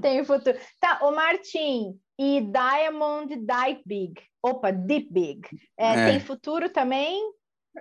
Tem 0.00 0.24
futuro. 0.24 0.58
Tá, 0.80 1.00
o 1.02 1.12
Martim, 1.12 1.98
e 2.18 2.40
Diamond 2.40 3.28
Dive 3.28 3.82
Big. 3.84 4.14
Opa, 4.42 4.70
Deep 4.70 5.08
Big. 5.12 5.40
É, 5.78 5.92
é. 5.92 6.10
Tem 6.12 6.20
futuro 6.20 6.70
também? 6.70 7.20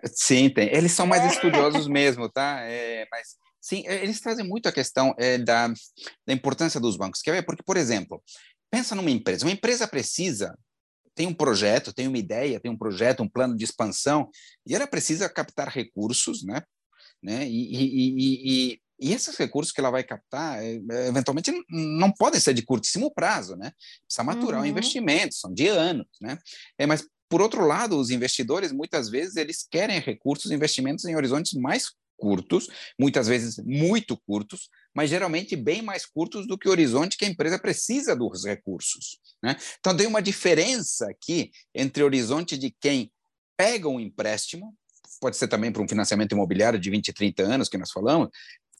Sim, 0.05 0.49
tem. 0.49 0.67
Eles 0.75 0.91
são 0.91 1.07
mais 1.07 1.23
é. 1.23 1.27
estudiosos 1.33 1.87
mesmo, 1.87 2.29
tá? 2.29 2.59
É, 2.61 3.07
mas 3.09 3.35
sim, 3.61 3.83
eles 3.87 4.19
trazem 4.19 4.45
muito 4.45 4.67
a 4.67 4.71
questão 4.71 5.13
é, 5.17 5.37
da, 5.37 5.67
da 5.67 6.33
importância 6.33 6.79
dos 6.79 6.97
bancos. 6.97 7.21
Quer 7.21 7.31
ver? 7.31 7.45
Porque, 7.45 7.63
por 7.63 7.77
exemplo, 7.77 8.21
pensa 8.69 8.93
numa 8.93 9.09
empresa. 9.09 9.45
Uma 9.45 9.53
empresa 9.53 9.87
precisa 9.87 10.57
tem 11.15 11.25
um 11.25 11.33
projeto, 11.33 11.93
tem 11.93 12.07
uma 12.07 12.17
ideia, 12.17 12.59
tem 12.59 12.69
um 12.69 12.77
projeto, 12.77 13.23
um 13.23 13.29
plano 13.29 13.55
de 13.55 13.63
expansão, 13.63 14.29
e 14.67 14.75
ela 14.75 14.85
precisa 14.85 15.29
captar 15.29 15.69
recursos, 15.69 16.43
né? 16.43 16.61
né? 17.23 17.47
E, 17.47 17.73
e, 17.73 18.73
e, 18.73 18.81
e 18.99 19.13
esses 19.13 19.35
recursos 19.37 19.73
que 19.73 19.79
ela 19.79 19.91
vai 19.91 20.03
captar, 20.03 20.61
é, 20.63 20.75
é, 20.75 21.07
eventualmente, 21.07 21.51
não 21.69 22.11
podem 22.11 22.39
ser 22.39 22.53
de 22.53 22.61
curtíssimo 22.61 23.13
prazo, 23.13 23.55
né? 23.55 23.71
Precisa 24.05 24.23
maturar 24.23 24.59
uhum. 24.59 24.65
o 24.65 24.69
investimento, 24.69 25.35
são 25.35 25.53
de 25.53 25.67
anos, 25.67 26.07
né? 26.21 26.37
É, 26.77 26.85
mas, 26.85 27.05
por 27.29 27.41
outro 27.41 27.65
lado, 27.65 27.97
os 27.97 28.09
investidores, 28.09 28.71
muitas 28.71 29.09
vezes, 29.09 29.35
eles 29.35 29.65
querem 29.69 29.99
recursos, 29.99 30.51
investimentos 30.51 31.05
em 31.05 31.15
horizontes 31.15 31.53
mais 31.53 31.87
curtos, 32.17 32.69
muitas 32.99 33.27
vezes 33.27 33.57
muito 33.65 34.17
curtos, 34.25 34.69
mas 34.95 35.09
geralmente 35.09 35.55
bem 35.55 35.81
mais 35.81 36.05
curtos 36.05 36.47
do 36.47 36.57
que 36.57 36.69
o 36.69 36.71
horizonte 36.71 37.17
que 37.17 37.25
a 37.25 37.27
empresa 37.27 37.59
precisa 37.59 38.15
dos 38.15 38.45
recursos. 38.45 39.19
Né? 39.43 39.57
Então, 39.79 39.95
tem 39.95 40.07
uma 40.07 40.21
diferença 40.21 41.09
aqui 41.09 41.51
entre 41.73 42.01
o 42.01 42.05
horizonte 42.05 42.57
de 42.57 42.73
quem 42.79 43.11
pega 43.57 43.89
um 43.89 43.99
empréstimo, 43.99 44.73
pode 45.19 45.35
ser 45.35 45.47
também 45.47 45.71
para 45.71 45.81
um 45.81 45.87
financiamento 45.87 46.31
imobiliário 46.31 46.79
de 46.79 46.89
20, 46.89 47.11
30 47.11 47.43
anos 47.43 47.69
que 47.69 47.77
nós 47.77 47.91
falamos, 47.91 48.29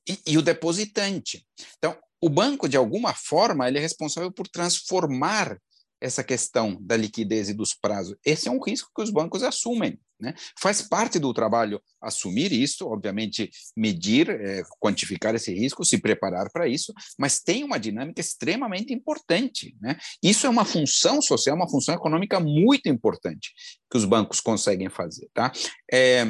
e, 0.08 0.20
e 0.26 0.38
o 0.38 0.42
depositante. 0.42 1.46
Então, 1.78 1.98
o 2.22 2.30
banco, 2.30 2.70
de 2.70 2.78
alguma 2.78 3.14
forma, 3.14 3.68
ele 3.68 3.78
é 3.78 3.82
responsável 3.82 4.32
por 4.32 4.48
transformar 4.48 5.60
essa 6.06 6.24
questão 6.24 6.78
da 6.80 6.96
liquidez 6.96 7.50
e 7.50 7.54
dos 7.54 7.74
prazos. 7.74 8.16
Esse 8.24 8.48
é 8.48 8.52
um 8.52 8.62
risco 8.62 8.92
que 8.96 9.02
os 9.02 9.10
bancos 9.10 9.42
assumem. 9.42 10.00
Né? 10.20 10.34
Faz 10.58 10.82
parte 10.82 11.20
do 11.20 11.34
trabalho 11.34 11.82
assumir 12.02 12.54
isso, 12.54 12.88
obviamente, 12.88 13.50
medir, 13.76 14.30
é, 14.30 14.64
quantificar 14.80 15.36
esse 15.36 15.54
risco, 15.54 15.84
se 15.84 15.98
preparar 15.98 16.50
para 16.52 16.68
isso, 16.68 16.94
mas 17.20 17.42
tem 17.42 17.64
uma 17.64 17.78
dinâmica 17.78 18.22
extremamente 18.22 18.94
importante. 18.94 19.76
Né? 19.82 19.98
Isso 20.24 20.46
é 20.46 20.50
uma 20.50 20.64
função 20.64 21.22
social, 21.22 21.56
uma 21.56 21.70
função 21.70 21.96
econômica 21.96 22.40
muito 22.40 22.88
importante 22.88 23.52
que 23.90 23.98
os 23.98 24.06
bancos 24.06 24.40
conseguem 24.40 24.90
fazer. 24.90 25.28
Tá? 25.34 25.52
É, 25.92 26.26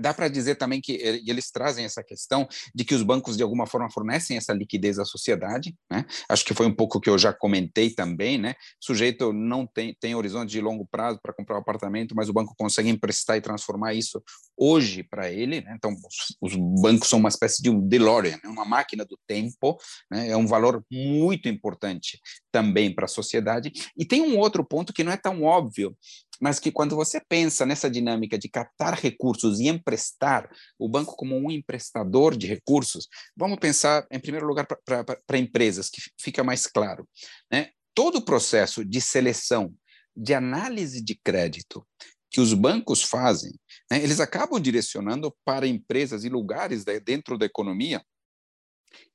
Dá 0.00 0.14
para 0.14 0.28
dizer 0.28 0.56
também 0.56 0.80
que 0.80 0.92
eles 1.26 1.50
trazem 1.50 1.84
essa 1.84 2.02
questão 2.02 2.48
de 2.74 2.84
que 2.84 2.94
os 2.94 3.02
bancos, 3.02 3.36
de 3.36 3.42
alguma 3.42 3.66
forma, 3.66 3.90
fornecem 3.90 4.36
essa 4.36 4.52
liquidez 4.52 4.98
à 4.98 5.04
sociedade. 5.04 5.74
Né? 5.90 6.04
Acho 6.28 6.44
que 6.44 6.54
foi 6.54 6.66
um 6.66 6.74
pouco 6.74 7.00
que 7.00 7.10
eu 7.10 7.18
já 7.18 7.32
comentei 7.32 7.90
também. 7.90 8.38
Né? 8.38 8.52
O 8.52 8.86
sujeito 8.86 9.32
não 9.32 9.66
tem, 9.66 9.96
tem 10.00 10.14
horizonte 10.14 10.50
de 10.50 10.60
longo 10.60 10.86
prazo 10.86 11.18
para 11.22 11.32
comprar 11.32 11.56
um 11.56 11.60
apartamento, 11.60 12.14
mas 12.14 12.28
o 12.28 12.32
banco 12.32 12.54
consegue 12.58 12.88
emprestar 12.88 13.36
e 13.36 13.40
transformar 13.40 13.94
isso 13.94 14.22
hoje 14.56 15.02
para 15.02 15.30
ele. 15.30 15.60
Né? 15.60 15.74
Então, 15.76 15.92
os, 16.40 16.54
os, 16.54 16.80
bancos 16.80 17.08
são 17.08 17.18
uma 17.18 17.28
espécie 17.28 17.62
de 17.62 17.70
um 17.70 17.80
DeLorean, 17.80 18.38
né? 18.42 18.48
uma 18.48 18.64
máquina 18.64 19.04
do 19.04 19.18
tempo. 19.26 19.78
Né? 20.10 20.28
É 20.28 20.36
um 20.36 20.46
valor 20.46 20.84
muito 20.90 21.48
importante 21.48 22.20
também 22.50 22.94
para 22.94 23.04
a 23.04 23.08
sociedade. 23.08 23.72
E 23.96 24.04
tem 24.04 24.22
um 24.22 24.38
outro 24.38 24.64
ponto 24.64 24.92
que 24.92 25.04
não 25.04 25.12
é 25.12 25.16
tão 25.16 25.42
óbvio, 25.42 25.96
mas 26.40 26.58
que 26.58 26.70
quando 26.70 26.94
você 26.94 27.20
pensa 27.28 27.64
nessa 27.64 27.90
dinâmica 27.90 28.38
de 28.38 28.48
captar 28.48 28.94
recursos 28.94 29.60
e 29.60 29.68
emprestar, 29.68 30.50
o 30.78 30.88
banco 30.88 31.16
como 31.16 31.36
um 31.36 31.50
emprestador 31.50 32.36
de 32.36 32.46
recursos, 32.46 33.08
vamos 33.36 33.58
pensar, 33.58 34.06
em 34.10 34.20
primeiro 34.20 34.46
lugar, 34.46 34.66
para 34.66 35.38
empresas, 35.38 35.88
que 35.88 36.00
fica 36.20 36.44
mais 36.44 36.66
claro. 36.66 37.08
Né? 37.50 37.70
Todo 37.94 38.16
o 38.18 38.24
processo 38.24 38.84
de 38.84 39.00
seleção, 39.00 39.74
de 40.14 40.34
análise 40.34 41.02
de 41.02 41.14
crédito 41.14 41.86
que 42.30 42.40
os 42.40 42.52
bancos 42.52 43.02
fazem, 43.02 43.52
né, 43.90 44.02
eles 44.02 44.20
acabam 44.20 44.60
direcionando 44.60 45.34
para 45.44 45.66
empresas 45.66 46.24
e 46.24 46.28
lugares 46.28 46.84
dentro 46.84 47.38
da 47.38 47.46
economia 47.46 48.02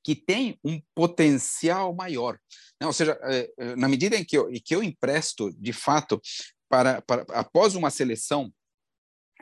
que 0.03 0.15
têm 0.15 0.59
um 0.63 0.81
potencial 0.95 1.93
maior. 1.93 2.39
Né? 2.79 2.87
Ou 2.87 2.93
seja, 2.93 3.17
é, 3.23 3.51
é, 3.57 3.75
na 3.75 3.87
medida 3.87 4.15
em 4.15 4.23
que 4.23 4.37
eu, 4.37 4.49
em 4.49 4.59
que 4.59 4.75
eu 4.75 4.83
empresto, 4.83 5.51
de 5.53 5.74
fato, 5.74 6.22
para, 6.69 7.01
para 7.01 7.24
após 7.29 7.75
uma 7.75 7.89
seleção, 7.89 8.51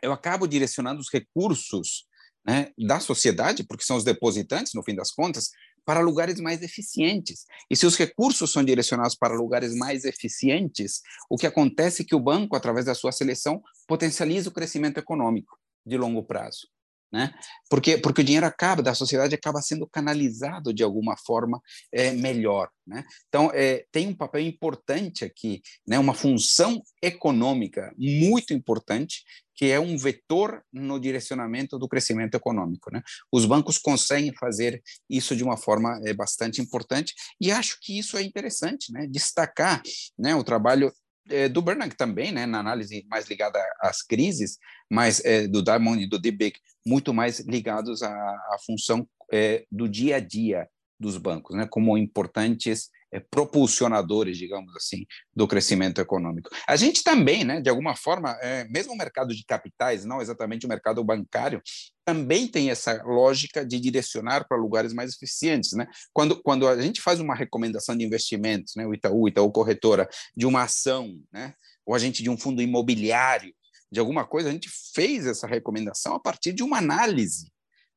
eu 0.01 0.12
acabo 0.12 0.47
direcionando 0.47 0.99
os 0.99 1.10
recursos 1.12 2.08
né, 2.45 2.71
da 2.77 2.99
sociedade, 2.99 3.63
porque 3.63 3.84
são 3.84 3.97
os 3.97 4.04
depositantes, 4.04 4.73
no 4.73 4.84
fim 4.84 4.95
das 4.95 5.12
contas, 5.12 5.49
para 5.89 6.02
lugares 6.02 6.39
mais 6.39 6.62
eficientes. 6.62 7.47
E 7.67 7.75
se 7.75 7.84
os 7.84 7.97
recursos 7.97 8.52
são 8.52 8.63
direcionados 8.63 9.15
para 9.15 9.34
lugares 9.34 9.73
mais 9.73 10.06
eficientes, 10.06 11.02
o 11.28 11.36
que 11.36 11.47
acontece 11.47 12.04
é 12.04 12.06
que 12.06 12.13
o 12.13 12.19
banco, 12.19 12.56
através 12.56 12.86
da 12.86 12.93
sua 12.93 13.12
seleção, 13.12 13.60
potencializa 13.88 14.49
o 14.49 14.52
crescimento 14.52 14.99
econômico 14.99 15.58
de 15.84 15.97
longo 15.97 16.21
prazo 16.21 16.67
né? 17.12 17.34
Porque 17.69 17.97
porque 17.97 18.21
o 18.21 18.23
dinheiro 18.23 18.45
acaba 18.45 18.84
da 18.84 18.93
sociedade 18.93 19.36
acaba 19.36 19.62
sendo 19.62 19.88
canalizado 19.88 20.73
de 20.73 20.84
alguma 20.84 21.17
forma 21.17 21.60
é, 21.91 22.12
melhor, 22.12 22.69
né? 22.86 23.04
Então 23.28 23.52
é, 23.54 23.86
tem 23.91 24.08
um 24.08 24.15
papel 24.15 24.41
importante 24.41 25.25
aqui, 25.25 25.62
né? 25.88 25.97
Uma 25.97 26.13
função 26.13 26.82
econômica 27.02 27.93
muito 27.97 28.54
importante 28.54 29.23
que 29.60 29.69
é 29.69 29.78
um 29.78 29.98
vetor 29.98 30.63
no 30.72 30.98
direcionamento 30.98 31.78
do 31.78 31.86
crescimento 31.86 32.34
econômico, 32.34 32.89
né? 32.93 33.04
Os 33.30 33.45
bancos 33.45 33.78
conseguem 33.78 34.34
fazer 34.34 34.82
isso 35.10 35.36
de 35.36 35.43
uma 35.43 35.58
forma 35.58 36.00
é, 36.06 36.13
bastante 36.13 36.62
importante 36.62 37.13
e 37.41 37.52
acho 37.52 37.78
que 37.82 38.00
isso 38.00 38.15
é 38.15 38.22
interessante, 38.22 38.93
né? 38.93 39.06
Destacar, 39.06 39.82
né? 40.17 40.34
O 40.34 40.45
trabalho 40.45 40.89
é, 41.28 41.50
do 41.50 41.62
Bernanke 41.62 41.98
também, 41.98 42.32
né, 42.32 42.45
na 42.45 42.62
análise 42.62 43.06
mais 43.10 43.28
ligada 43.28 43.60
às 43.82 44.02
crises, 44.02 44.58
mas 44.89 45.19
é, 45.26 45.45
do 45.45 45.62
Diamond 45.62 46.02
e 46.02 46.08
do 46.08 46.17
Debek 46.17 46.58
muito 46.88 47.13
mais 47.13 47.41
ligados 47.41 48.02
à, 48.02 48.13
à 48.13 48.58
função 48.65 49.06
é, 49.30 49.65
do 49.69 49.89
dia 49.89 50.15
a 50.15 50.19
dia 50.22 50.69
dos 50.98 51.17
bancos, 51.17 51.58
né, 51.58 51.67
como 51.69 51.98
importantes 51.98 52.89
propulsionadores, 53.17 54.38
digamos 54.38 54.76
assim, 54.76 55.06
do 55.36 55.48
crescimento 55.48 56.00
econômico. 56.00 56.50
A 56.67 56.76
gente 56.76 57.04
também, 57.04 57.43
né, 57.43 57.60
de 57.60 57.69
alguma 57.69 57.95
forma, 57.95 58.38
é, 58.41 58.65
mesmo 58.65 58.93
o 58.93 58.98
mercado 58.98 59.34
de 59.34 59.43
capitais, 59.43 60.06
não 60.06 60.22
exatamente 60.22 60.65
o 60.65 60.69
mercado 60.69 61.04
bancário, 61.04 61.62
também 62.06 62.48
tem 62.48 62.69
essa 62.69 63.02
lógica 63.04 63.65
de 63.65 63.80
direcionar 63.80 64.48
para 64.48 64.58
lugares 64.58 64.93
mais 64.93 65.13
eficientes, 65.13 65.74
né? 65.74 65.88
Quando, 66.13 66.41
quando 66.41 66.67
a 66.67 66.80
gente 66.82 67.02
faz 67.02 67.19
uma 67.19 67.36
recomendação 67.36 67.95
de 67.95 68.04
investimentos, 68.04 68.74
né, 68.76 68.86
o 68.86 68.93
Itaú, 68.93 69.28
Itaú 69.28 69.52
Corretora, 69.52 70.08
de 70.36 70.45
uma 70.45 70.63
ação, 70.63 71.19
né, 71.32 71.54
ou 71.86 71.95
a 71.95 72.00
gente 72.00 72.22
de 72.22 72.30
um 72.30 72.38
fundo 72.38 72.62
imobiliário, 72.62 73.54
de 73.91 74.00
alguma 74.00 74.26
coisa, 74.26 74.50
a 74.50 74.52
gente 74.52 74.69
fez 74.93 75.26
essa 75.26 75.48
recomendação 75.48 76.13
a 76.13 76.19
partir 76.19 76.54
de 76.54 76.63
uma 76.63 76.78
análise, 76.78 77.52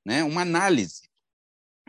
né, 0.05 0.25
uma 0.25 0.43
análise 0.43 1.12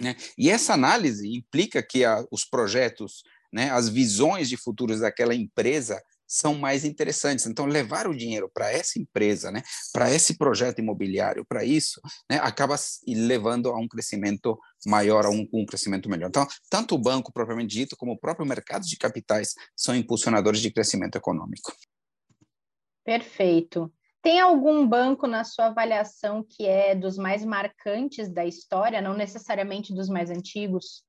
né? 0.03 0.15
E 0.37 0.49
essa 0.49 0.73
análise 0.73 1.27
implica 1.27 1.81
que 1.81 2.03
a, 2.03 2.25
os 2.31 2.45
projetos, 2.45 3.23
né, 3.51 3.69
as 3.71 3.89
visões 3.89 4.49
de 4.49 4.57
futuros 4.57 4.99
daquela 4.99 5.33
empresa 5.33 6.01
são 6.27 6.55
mais 6.55 6.83
interessantes. 6.83 7.45
Então, 7.45 7.65
levar 7.65 8.07
o 8.07 8.15
dinheiro 8.15 8.49
para 8.51 8.71
essa 8.71 8.99
empresa, 8.99 9.51
né, 9.51 9.61
para 9.91 10.11
esse 10.11 10.35
projeto 10.37 10.79
imobiliário, 10.79 11.45
para 11.45 11.63
isso, 11.63 12.01
né, 12.29 12.39
acaba 12.41 12.75
levando 13.07 13.69
a 13.69 13.77
um 13.77 13.87
crescimento 13.87 14.57
maior, 14.85 15.25
a 15.25 15.29
um, 15.29 15.47
um 15.53 15.65
crescimento 15.65 16.09
melhor. 16.09 16.29
Então, 16.29 16.47
tanto 16.69 16.95
o 16.95 16.97
banco 16.97 17.31
propriamente 17.31 17.75
dito, 17.75 17.95
como 17.95 18.13
o 18.13 18.19
próprio 18.19 18.47
mercado 18.47 18.83
de 18.83 18.97
capitais 18.97 19.53
são 19.75 19.95
impulsionadores 19.95 20.59
de 20.59 20.71
crescimento 20.71 21.17
econômico. 21.17 21.71
Perfeito. 23.05 23.91
Tem 24.23 24.39
algum 24.39 24.87
banco 24.87 25.27
na 25.27 25.43
sua 25.43 25.65
avaliação 25.65 26.41
que 26.41 26.65
é 26.65 26.95
dos 26.95 27.17
mais 27.17 27.43
marcantes 27.43 28.29
da 28.29 28.45
história, 28.45 29.01
não 29.01 29.13
necessariamente 29.13 29.93
dos 29.93 30.07
mais 30.07 30.29
antigos? 30.29 31.03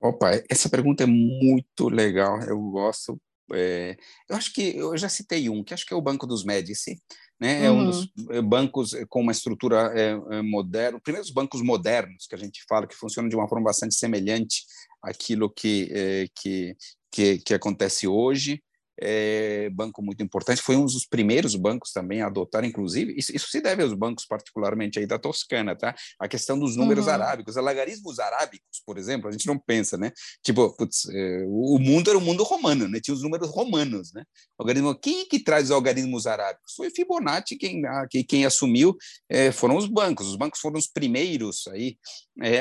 Opa, 0.00 0.30
essa 0.48 0.68
pergunta 0.68 1.02
é 1.02 1.06
muito 1.06 1.88
legal. 1.88 2.40
Eu 2.42 2.60
gosto. 2.70 3.20
É, 3.52 3.96
eu 4.28 4.36
acho 4.36 4.52
que 4.52 4.76
eu 4.76 4.96
já 4.96 5.08
citei 5.08 5.48
um, 5.48 5.64
que 5.64 5.74
acho 5.74 5.84
que 5.84 5.92
é 5.92 5.96
o 5.96 6.02
Banco 6.02 6.24
dos 6.24 6.44
Médici, 6.44 7.02
né? 7.40 7.64
É 7.64 7.70
uhum. 7.70 7.80
um 7.80 7.84
dos 7.86 8.12
é, 8.30 8.40
bancos 8.40 8.92
com 9.08 9.20
uma 9.20 9.32
estrutura 9.32 9.92
é, 9.92 10.10
é, 10.36 10.42
moderna, 10.42 11.00
primeiros 11.00 11.32
bancos 11.32 11.62
modernos 11.62 12.28
que 12.28 12.34
a 12.36 12.38
gente 12.38 12.64
fala 12.68 12.86
que 12.86 12.94
funcionam 12.94 13.28
de 13.28 13.34
uma 13.34 13.48
forma 13.48 13.64
bastante 13.64 13.96
semelhante 13.96 14.64
àquilo 15.02 15.50
que, 15.50 15.88
é, 15.90 16.28
que, 16.32 16.76
que, 17.10 17.38
que 17.38 17.54
acontece 17.54 18.06
hoje 18.06 18.62
é, 19.00 19.70
banco 19.70 20.02
muito 20.02 20.22
importante, 20.22 20.62
foi 20.62 20.76
um 20.76 20.84
dos 20.84 21.06
primeiros 21.06 21.54
bancos 21.54 21.92
também 21.92 22.22
a 22.22 22.26
adotar, 22.26 22.64
inclusive, 22.64 23.14
isso, 23.16 23.34
isso 23.34 23.48
se 23.48 23.60
deve 23.60 23.82
aos 23.82 23.92
bancos 23.92 24.24
particularmente 24.26 24.98
aí 24.98 25.06
da 25.06 25.18
Toscana, 25.18 25.76
tá? 25.76 25.94
A 26.18 26.28
questão 26.28 26.58
dos 26.58 26.76
números 26.76 27.06
uhum. 27.06 27.12
arábicos, 27.12 27.56
algarismos 27.56 28.18
arábicos, 28.18 28.82
por 28.84 28.98
exemplo, 28.98 29.28
a 29.28 29.32
gente 29.32 29.46
não 29.46 29.58
pensa, 29.58 29.96
né? 29.96 30.12
Tipo, 30.42 30.74
putz, 30.76 31.08
é, 31.10 31.44
o 31.46 31.78
mundo 31.78 32.10
era 32.10 32.18
o 32.18 32.22
mundo 32.22 32.42
romano, 32.42 32.88
né? 32.88 33.00
Tinha 33.00 33.14
os 33.14 33.22
números 33.22 33.50
romanos, 33.50 34.12
né? 34.12 34.24
Algarismo, 34.58 34.94
quem 34.98 35.28
que 35.28 35.42
traz 35.42 35.66
os 35.66 35.70
algarismos 35.70 36.26
arábicos? 36.26 36.74
Foi 36.74 36.90
Fibonacci 36.90 37.56
quem, 37.56 37.82
quem, 38.10 38.24
quem 38.24 38.46
assumiu, 38.46 38.96
é, 39.28 39.52
foram 39.52 39.76
os 39.76 39.86
bancos, 39.86 40.26
os 40.26 40.36
bancos 40.36 40.60
foram 40.60 40.78
os 40.78 40.86
primeiros 40.86 41.66
aí 41.68 41.96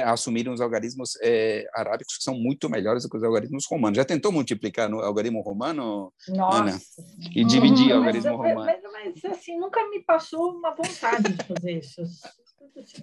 a 0.03 0.13
assumirem 0.13 0.53
os 0.53 0.61
algarismos 0.61 1.11
arábicos 1.73 2.17
que 2.17 2.23
são 2.23 2.33
muito 2.37 2.69
melhores 2.69 3.03
do 3.03 3.09
que 3.09 3.17
os 3.17 3.23
algarismos 3.23 3.65
romanos. 3.69 3.97
Já 3.97 4.05
tentou 4.05 4.31
multiplicar 4.31 4.89
no 4.89 4.99
algarismo 4.99 5.41
romano, 5.41 6.13
Nossa. 6.29 6.61
Ana? 6.61 6.81
E 7.35 7.45
dividir 7.45 7.93
o 7.93 7.97
algarismo 7.97 8.37
mas, 8.37 8.53
romano? 8.53 8.81
Mas, 8.91 9.13
mas, 9.23 9.25
assim, 9.25 9.59
nunca 9.59 9.87
me 9.89 10.01
passou 10.03 10.51
uma 10.51 10.71
vontade 10.71 11.33
de 11.33 11.43
fazer 11.43 11.79
isso. 11.79 12.01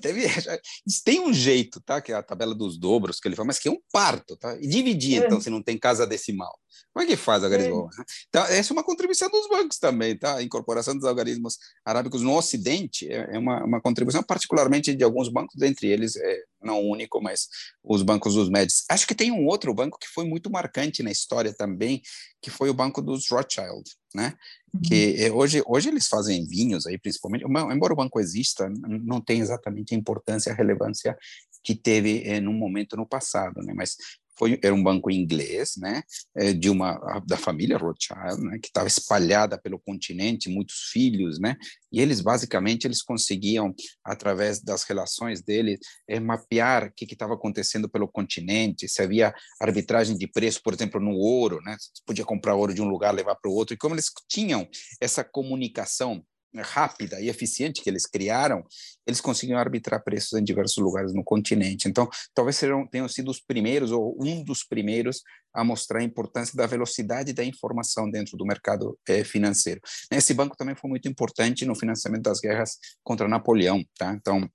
Teve, 0.00 0.26
tem 1.04 1.20
um 1.20 1.32
jeito, 1.32 1.80
tá? 1.80 2.00
Que 2.00 2.12
é 2.12 2.14
a 2.14 2.22
tabela 2.22 2.54
dos 2.54 2.78
dobros 2.78 3.18
que 3.20 3.28
ele 3.28 3.36
fala, 3.36 3.46
mas 3.46 3.58
que 3.58 3.68
é 3.68 3.70
um 3.70 3.80
parto, 3.92 4.36
tá? 4.36 4.56
E 4.60 4.66
dividir, 4.66 5.22
é. 5.22 5.26
então, 5.26 5.40
se 5.40 5.50
não 5.50 5.62
tem 5.62 5.78
casa 5.78 6.06
decimal. 6.06 6.58
Como 6.92 7.04
é 7.04 7.06
que 7.06 7.16
faz 7.16 7.42
algarismo? 7.42 7.88
É. 7.98 8.02
Então, 8.28 8.44
essa 8.44 8.72
é 8.72 8.74
uma 8.74 8.84
contribuição 8.84 9.30
dos 9.30 9.48
bancos 9.48 9.78
também, 9.78 10.16
tá? 10.16 10.36
A 10.36 10.42
incorporação 10.42 10.94
dos 10.94 11.04
algarismos 11.04 11.56
arábicos 11.84 12.22
no 12.22 12.36
Ocidente 12.36 13.10
é, 13.10 13.36
é 13.36 13.38
uma, 13.38 13.64
uma 13.64 13.80
contribuição, 13.80 14.22
particularmente 14.22 14.94
de 14.94 15.04
alguns 15.04 15.28
bancos, 15.28 15.54
dentre 15.56 15.88
eles, 15.88 16.16
é, 16.16 16.42
não 16.62 16.80
único, 16.80 17.20
mas 17.20 17.48
os 17.82 18.02
bancos 18.02 18.34
dos 18.34 18.48
médios. 18.48 18.84
Acho 18.88 19.06
que 19.06 19.14
tem 19.14 19.32
um 19.32 19.46
outro 19.46 19.72
banco 19.74 19.98
que 19.98 20.08
foi 20.08 20.24
muito 20.24 20.50
marcante 20.50 21.02
na 21.02 21.10
história 21.10 21.52
também, 21.52 22.02
que 22.40 22.50
foi 22.50 22.68
o 22.68 22.74
banco 22.74 23.00
dos 23.00 23.28
Rothschild, 23.30 23.84
né? 24.14 24.34
Que 24.82 25.28
uhum. 25.28 25.36
hoje, 25.36 25.62
hoje 25.66 25.88
eles 25.90 26.08
fazem 26.08 26.46
vinhos 26.46 26.86
aí, 26.86 26.98
principalmente, 26.98 27.44
embora 27.44 27.92
o 27.92 27.96
banco 27.96 28.18
exista, 28.18 28.70
não 28.70 29.20
tem 29.20 29.40
exatamente 29.40 29.94
a 29.94 29.98
importância, 29.98 30.50
a 30.50 30.54
relevância 30.54 31.16
que 31.62 31.74
teve 31.74 32.22
é, 32.24 32.40
num 32.40 32.54
momento 32.54 32.96
no 32.96 33.06
passado, 33.06 33.60
né? 33.62 33.72
Mas 33.74 33.96
foi 34.38 34.58
era 34.62 34.74
um 34.74 34.82
banco 34.82 35.10
inglês, 35.10 35.72
né, 35.76 36.02
eh, 36.36 36.52
de 36.52 36.70
uma 36.70 36.98
da 37.26 37.36
família 37.36 37.76
Rothschild, 37.76 38.42
né, 38.42 38.58
que 38.60 38.68
estava 38.68 38.88
espalhada 38.88 39.58
pelo 39.60 39.78
continente, 39.78 40.48
muitos 40.48 40.90
filhos, 40.92 41.38
né, 41.38 41.56
e 41.92 42.00
eles 42.00 42.20
basicamente 42.20 42.86
eles 42.86 43.02
conseguiam 43.02 43.74
através 44.04 44.60
das 44.60 44.84
relações 44.84 45.42
deles 45.42 45.78
é, 46.08 46.18
mapear 46.18 46.86
o 46.86 46.92
que 46.94 47.12
estava 47.12 47.34
acontecendo 47.34 47.88
pelo 47.88 48.08
continente, 48.08 48.88
se 48.88 49.02
havia 49.02 49.34
arbitragem 49.60 50.16
de 50.16 50.26
preço, 50.26 50.60
por 50.62 50.74
exemplo, 50.74 51.00
no 51.00 51.12
ouro, 51.12 51.60
né, 51.62 51.76
podia 52.06 52.24
comprar 52.24 52.54
ouro 52.54 52.74
de 52.74 52.82
um 52.82 52.88
lugar 52.88 53.14
levar 53.14 53.36
para 53.36 53.50
o 53.50 53.54
outro, 53.54 53.74
e 53.74 53.78
como 53.78 53.94
eles 53.94 54.10
tinham 54.28 54.68
essa 55.00 55.22
comunicação 55.22 56.24
rápida 56.56 57.20
e 57.20 57.28
eficiente 57.28 57.82
que 57.82 57.88
eles 57.88 58.06
criaram, 58.06 58.64
eles 59.06 59.20
conseguiam 59.20 59.58
arbitrar 59.58 60.02
preços 60.02 60.38
em 60.38 60.44
diversos 60.44 60.76
lugares 60.76 61.14
no 61.14 61.24
continente. 61.24 61.88
Então, 61.88 62.08
talvez 62.34 62.56
serão, 62.56 62.86
tenham 62.86 63.08
sido 63.08 63.30
os 63.30 63.40
primeiros 63.40 63.90
ou 63.90 64.16
um 64.20 64.44
dos 64.44 64.62
primeiros 64.64 65.22
a 65.54 65.64
mostrar 65.64 66.00
a 66.00 66.04
importância 66.04 66.56
da 66.56 66.66
velocidade 66.66 67.32
da 67.32 67.44
informação 67.44 68.10
dentro 68.10 68.36
do 68.36 68.46
mercado 68.46 68.98
eh, 69.08 69.24
financeiro. 69.24 69.80
Esse 70.10 70.34
banco 70.34 70.56
também 70.56 70.74
foi 70.74 70.88
muito 70.88 71.08
importante 71.08 71.64
no 71.64 71.74
financiamento 71.74 72.22
das 72.22 72.40
guerras 72.40 72.78
contra 73.02 73.28
Napoleão, 73.28 73.82
tá? 73.98 74.12
Então, 74.14 74.48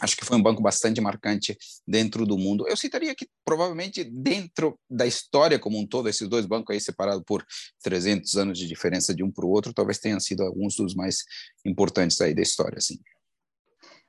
acho 0.00 0.16
que 0.16 0.24
foi 0.24 0.36
um 0.36 0.42
banco 0.42 0.62
bastante 0.62 1.00
marcante 1.00 1.56
dentro 1.86 2.24
do 2.24 2.38
mundo. 2.38 2.66
Eu 2.68 2.76
citaria 2.76 3.14
que 3.14 3.26
provavelmente 3.44 4.04
dentro 4.04 4.78
da 4.88 5.06
história 5.06 5.58
como 5.58 5.78
um 5.78 5.86
todo, 5.86 6.08
esses 6.08 6.28
dois 6.28 6.46
bancos 6.46 6.74
aí 6.74 6.80
separados 6.80 7.22
por 7.26 7.44
300 7.82 8.36
anos 8.36 8.58
de 8.58 8.66
diferença 8.66 9.14
de 9.14 9.22
um 9.24 9.30
para 9.30 9.44
o 9.44 9.50
outro, 9.50 9.74
talvez 9.74 9.98
tenham 9.98 10.20
sido 10.20 10.42
alguns 10.42 10.76
dos 10.76 10.94
mais 10.94 11.24
importantes 11.64 12.20
aí 12.20 12.34
da 12.34 12.42
história, 12.42 12.78
assim. 12.78 12.98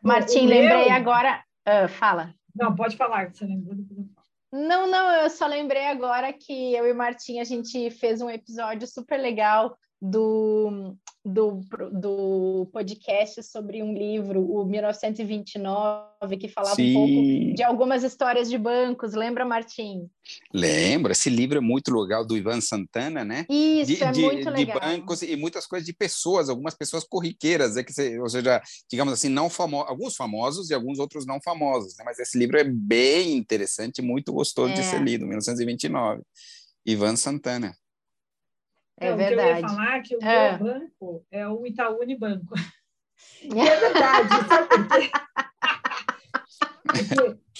Martim, 0.04 0.48
lembrei 0.48 0.86
meu... 0.86 0.94
agora, 0.94 1.44
uh, 1.68 1.88
fala. 1.88 2.34
Não, 2.56 2.76
pode 2.76 2.98
falar, 2.98 3.34
você 3.34 3.46
lembrou 3.46 3.76
Não, 4.52 4.88
não, 4.88 5.12
eu 5.24 5.30
só 5.30 5.48
lembrei 5.48 5.86
agora 5.86 6.34
que 6.34 6.74
eu 6.74 6.86
e 6.88 6.94
Martim 6.94 7.40
a 7.40 7.44
gente 7.44 7.90
fez 7.92 8.22
um 8.22 8.30
episódio 8.30 8.88
super 8.88 9.18
legal 9.18 9.78
do, 10.02 10.98
do, 11.24 11.62
do 11.92 12.68
podcast 12.74 13.44
sobre 13.44 13.84
um 13.84 13.94
livro, 13.94 14.42
o 14.42 14.66
1929, 14.66 16.38
que 16.40 16.48
falava 16.48 16.76
Sim. 16.76 16.90
um 16.90 16.94
pouco 16.94 17.56
de 17.56 17.62
algumas 17.62 18.04
histórias 18.04 18.50
de 18.50 18.58
bancos. 18.58 19.14
Lembra, 19.14 19.46
Martim? 19.46 20.10
Lembro. 20.52 21.12
Esse 21.12 21.30
livro 21.30 21.60
é 21.60 21.62
muito 21.62 21.94
legal, 21.94 22.26
do 22.26 22.36
Ivan 22.36 22.60
Santana, 22.60 23.24
né? 23.24 23.46
Isso, 23.48 23.96
de, 23.96 24.04
é 24.04 24.12
de, 24.12 24.22
muito 24.22 24.50
legal. 24.50 24.80
De 24.80 24.86
bancos 24.86 25.22
e 25.22 25.36
muitas 25.36 25.68
coisas 25.68 25.86
de 25.86 25.94
pessoas, 25.94 26.50
algumas 26.50 26.74
pessoas 26.74 27.04
corriqueiras, 27.04 27.78
é 27.78 27.84
que, 27.84 28.20
ou 28.20 28.30
seja, 28.30 28.60
digamos 28.90 29.14
assim, 29.14 29.30
não 29.30 29.52
famo 29.52 29.82
alguns 29.82 30.16
famosos 30.16 30.72
e 30.72 30.74
alguns 30.74 30.98
outros 30.98 31.28
não 31.28 31.40
famosos. 31.44 31.96
Né? 31.98 32.04
Mas 32.06 32.18
esse 32.18 32.40
livro 32.40 32.58
é 32.58 32.64
bem 32.64 33.38
interessante, 33.38 34.02
muito 34.02 34.34
gostoso 34.34 34.74
é. 34.74 34.76
de 34.76 34.84
ser 34.84 35.04
lido, 35.04 35.28
1929. 35.28 36.24
Ivan 36.84 37.16
Santana. 37.16 37.76
É 39.02 39.10
Não, 39.10 39.18
verdade. 39.18 39.52
O 39.52 39.56
que 39.56 39.58
eu 39.58 39.62
ia 39.62 39.70
falar 39.70 39.98
é 39.98 40.02
que 40.02 40.16
o 40.16 40.24
é. 40.24 40.58
meu 40.58 40.60
banco 40.60 41.26
é 41.32 41.48
o 41.48 41.66
Itaú 41.66 42.00
Unibanco. 42.00 42.54
E 43.44 43.60
é 43.60 43.80
verdade, 43.80 44.30
sabe 44.48 44.68
por 44.68 44.88
quê? 44.88 45.12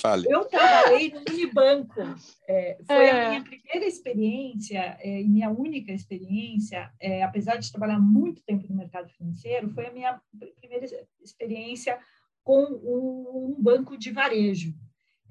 Fale. 0.02 0.28
Eu 0.28 0.46
trabalhei 0.46 1.12
no 1.12 1.20
Unibanco. 1.20 2.02
É, 2.48 2.78
foi 2.84 3.06
é. 3.06 3.12
a 3.12 3.30
minha 3.30 3.44
primeira 3.44 3.86
experiência 3.86 4.98
é, 5.00 5.22
e 5.22 5.28
minha 5.28 5.52
única 5.52 5.92
experiência, 5.92 6.92
é, 7.00 7.22
apesar 7.22 7.58
de 7.58 7.72
trabalhar 7.72 8.00
muito 8.00 8.42
tempo 8.42 8.66
no 8.68 8.76
mercado 8.76 9.10
financeiro, 9.10 9.70
foi 9.70 9.86
a 9.86 9.92
minha 9.92 10.20
primeira 10.60 10.86
experiência 11.22 12.00
com 12.44 12.64
um, 12.64 13.56
um 13.56 13.62
banco 13.62 13.96
de 13.98 14.12
varejo. 14.12 14.74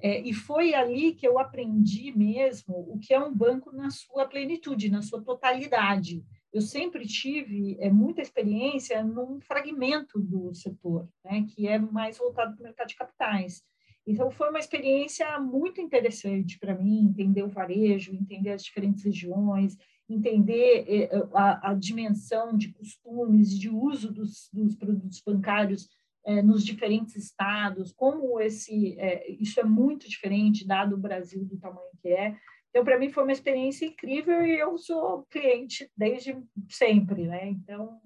É, 0.03 0.21
e 0.21 0.33
foi 0.33 0.75
ali 0.75 1.13
que 1.13 1.27
eu 1.27 1.39
aprendi 1.39 2.13
mesmo 2.17 2.75
o 2.89 2.99
que 2.99 3.13
é 3.13 3.21
um 3.21 3.35
banco 3.35 3.71
na 3.71 3.91
sua 3.91 4.27
plenitude, 4.27 4.91
na 4.91 5.03
sua 5.03 5.23
totalidade. 5.23 6.25
Eu 6.53 6.63
sempre 6.63 7.07
tive 7.07 7.77
é, 7.79 7.91
muita 7.91 8.23
experiência 8.23 9.05
num 9.05 9.41
fragmento 9.41 10.19
do 10.19 10.53
setor, 10.55 11.09
né, 11.25 11.47
que 11.49 11.69
é 11.69 11.79
mais 11.79 12.19
voltado 12.19 12.55
para 12.55 12.61
o 12.61 12.65
mercado 12.65 12.89
de 12.89 12.97
capitais. 12.97 13.63
Então, 14.07 14.31
foi 14.31 14.49
uma 14.49 14.59
experiência 14.59 15.39
muito 15.39 15.81
interessante 15.81 16.59
para 16.59 16.75
mim, 16.75 17.05
entender 17.05 17.43
o 17.43 17.49
varejo, 17.49 18.15
entender 18.15 18.51
as 18.51 18.65
diferentes 18.65 19.05
regiões, 19.05 19.77
entender 20.09 20.85
é, 20.89 21.11
a, 21.35 21.71
a 21.71 21.75
dimensão 21.75 22.57
de 22.57 22.73
costumes, 22.73 23.57
de 23.57 23.69
uso 23.69 24.13
dos, 24.13 24.49
dos 24.53 24.75
produtos 24.75 25.23
bancários 25.25 25.89
é, 26.25 26.43
nos 26.43 26.65
diferentes 26.65 27.17
estados, 27.17 27.93
como 27.93 28.41
esse 28.41 28.99
é, 28.99 29.31
isso 29.33 29.59
é 29.59 29.65
muito 29.65 30.09
diferente 30.09 30.67
dado 30.67 30.95
o 30.95 31.01
Brasil 31.01 31.45
do 31.45 31.59
tamanho 31.59 31.91
que 32.01 32.09
é. 32.09 32.37
Então, 32.71 32.85
para 32.85 32.99
mim 32.99 33.11
foi 33.11 33.25
uma 33.25 33.33
experiência 33.33 33.85
incrível 33.85 34.47
e 34.47 34.59
eu 34.59 34.79
sou 34.79 35.25
cliente 35.31 35.91
desde 35.97 36.37
sempre, 36.69 37.27
né? 37.27 37.49
Então, 37.49 38.01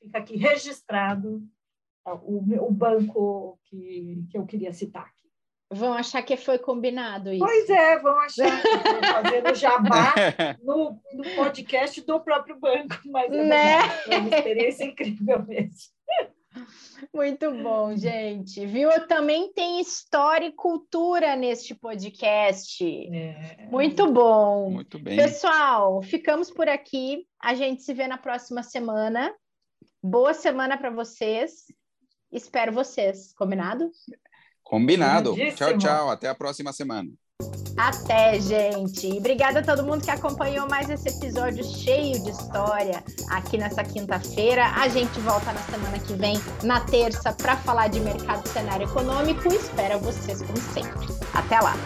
fica 0.00 0.18
aqui 0.18 0.36
registrado 0.36 1.42
o, 2.04 2.66
o 2.66 2.72
banco 2.72 3.58
que, 3.64 4.24
que 4.30 4.36
eu 4.38 4.44
queria 4.44 4.72
citar 4.72 5.02
aqui. 5.02 5.28
Vão 5.70 5.92
achar 5.92 6.22
que 6.22 6.36
foi 6.36 6.58
combinado 6.58 7.30
isso. 7.30 7.44
Pois 7.44 7.68
é, 7.68 7.98
vão 7.98 8.18
achar 8.18 8.62
que 8.62 8.68
estou 8.68 9.02
fazendo 9.02 9.54
jabá 9.54 10.14
no, 10.64 10.98
no 11.12 11.24
podcast 11.36 12.00
do 12.00 12.20
próprio 12.20 12.58
banco, 12.58 12.96
mas 13.06 13.30
é 13.30 13.44
né? 13.44 13.88
foi 13.88 14.16
uma 14.16 14.36
experiência 14.36 14.84
incrível 14.84 15.44
mesmo. 15.46 15.97
Muito 17.14 17.50
bom, 17.62 17.96
gente. 17.96 18.64
Viu? 18.66 18.90
Também 19.06 19.52
tem 19.52 19.80
história 19.80 20.46
e 20.46 20.52
cultura 20.52 21.36
neste 21.36 21.74
podcast. 21.74 22.84
É. 22.84 23.66
Muito 23.70 24.10
bom. 24.10 24.70
Muito 24.70 24.98
bem. 24.98 25.16
Pessoal, 25.16 26.02
ficamos 26.02 26.50
por 26.50 26.68
aqui. 26.68 27.26
A 27.40 27.54
gente 27.54 27.82
se 27.82 27.94
vê 27.94 28.06
na 28.06 28.18
próxima 28.18 28.62
semana. 28.62 29.34
Boa 30.02 30.34
semana 30.34 30.76
para 30.76 30.90
vocês. 30.90 31.64
Espero 32.30 32.72
vocês. 32.72 33.32
Combinado? 33.34 33.90
Combinado. 34.62 35.34
Tchau, 35.54 35.78
tchau. 35.78 36.10
Até 36.10 36.28
a 36.28 36.34
próxima 36.34 36.72
semana. 36.72 37.10
Até, 37.78 38.40
gente! 38.40 39.06
E 39.06 39.18
obrigada 39.18 39.60
a 39.60 39.62
todo 39.62 39.84
mundo 39.84 40.02
que 40.02 40.10
acompanhou 40.10 40.68
mais 40.68 40.90
esse 40.90 41.08
episódio 41.08 41.62
cheio 41.62 42.20
de 42.24 42.30
história 42.30 43.04
aqui 43.30 43.56
nessa 43.56 43.84
quinta-feira. 43.84 44.66
A 44.74 44.88
gente 44.88 45.20
volta 45.20 45.52
na 45.52 45.60
semana 45.60 45.98
que 46.00 46.12
vem, 46.14 46.36
na 46.64 46.80
terça, 46.80 47.32
para 47.32 47.56
falar 47.58 47.86
de 47.86 48.00
mercado 48.00 48.44
e 48.44 48.48
cenário 48.48 48.88
econômico. 48.88 49.46
Espero 49.54 50.00
vocês 50.00 50.42
como 50.42 50.58
sempre. 50.58 51.06
Até 51.32 51.60
lá! 51.60 51.76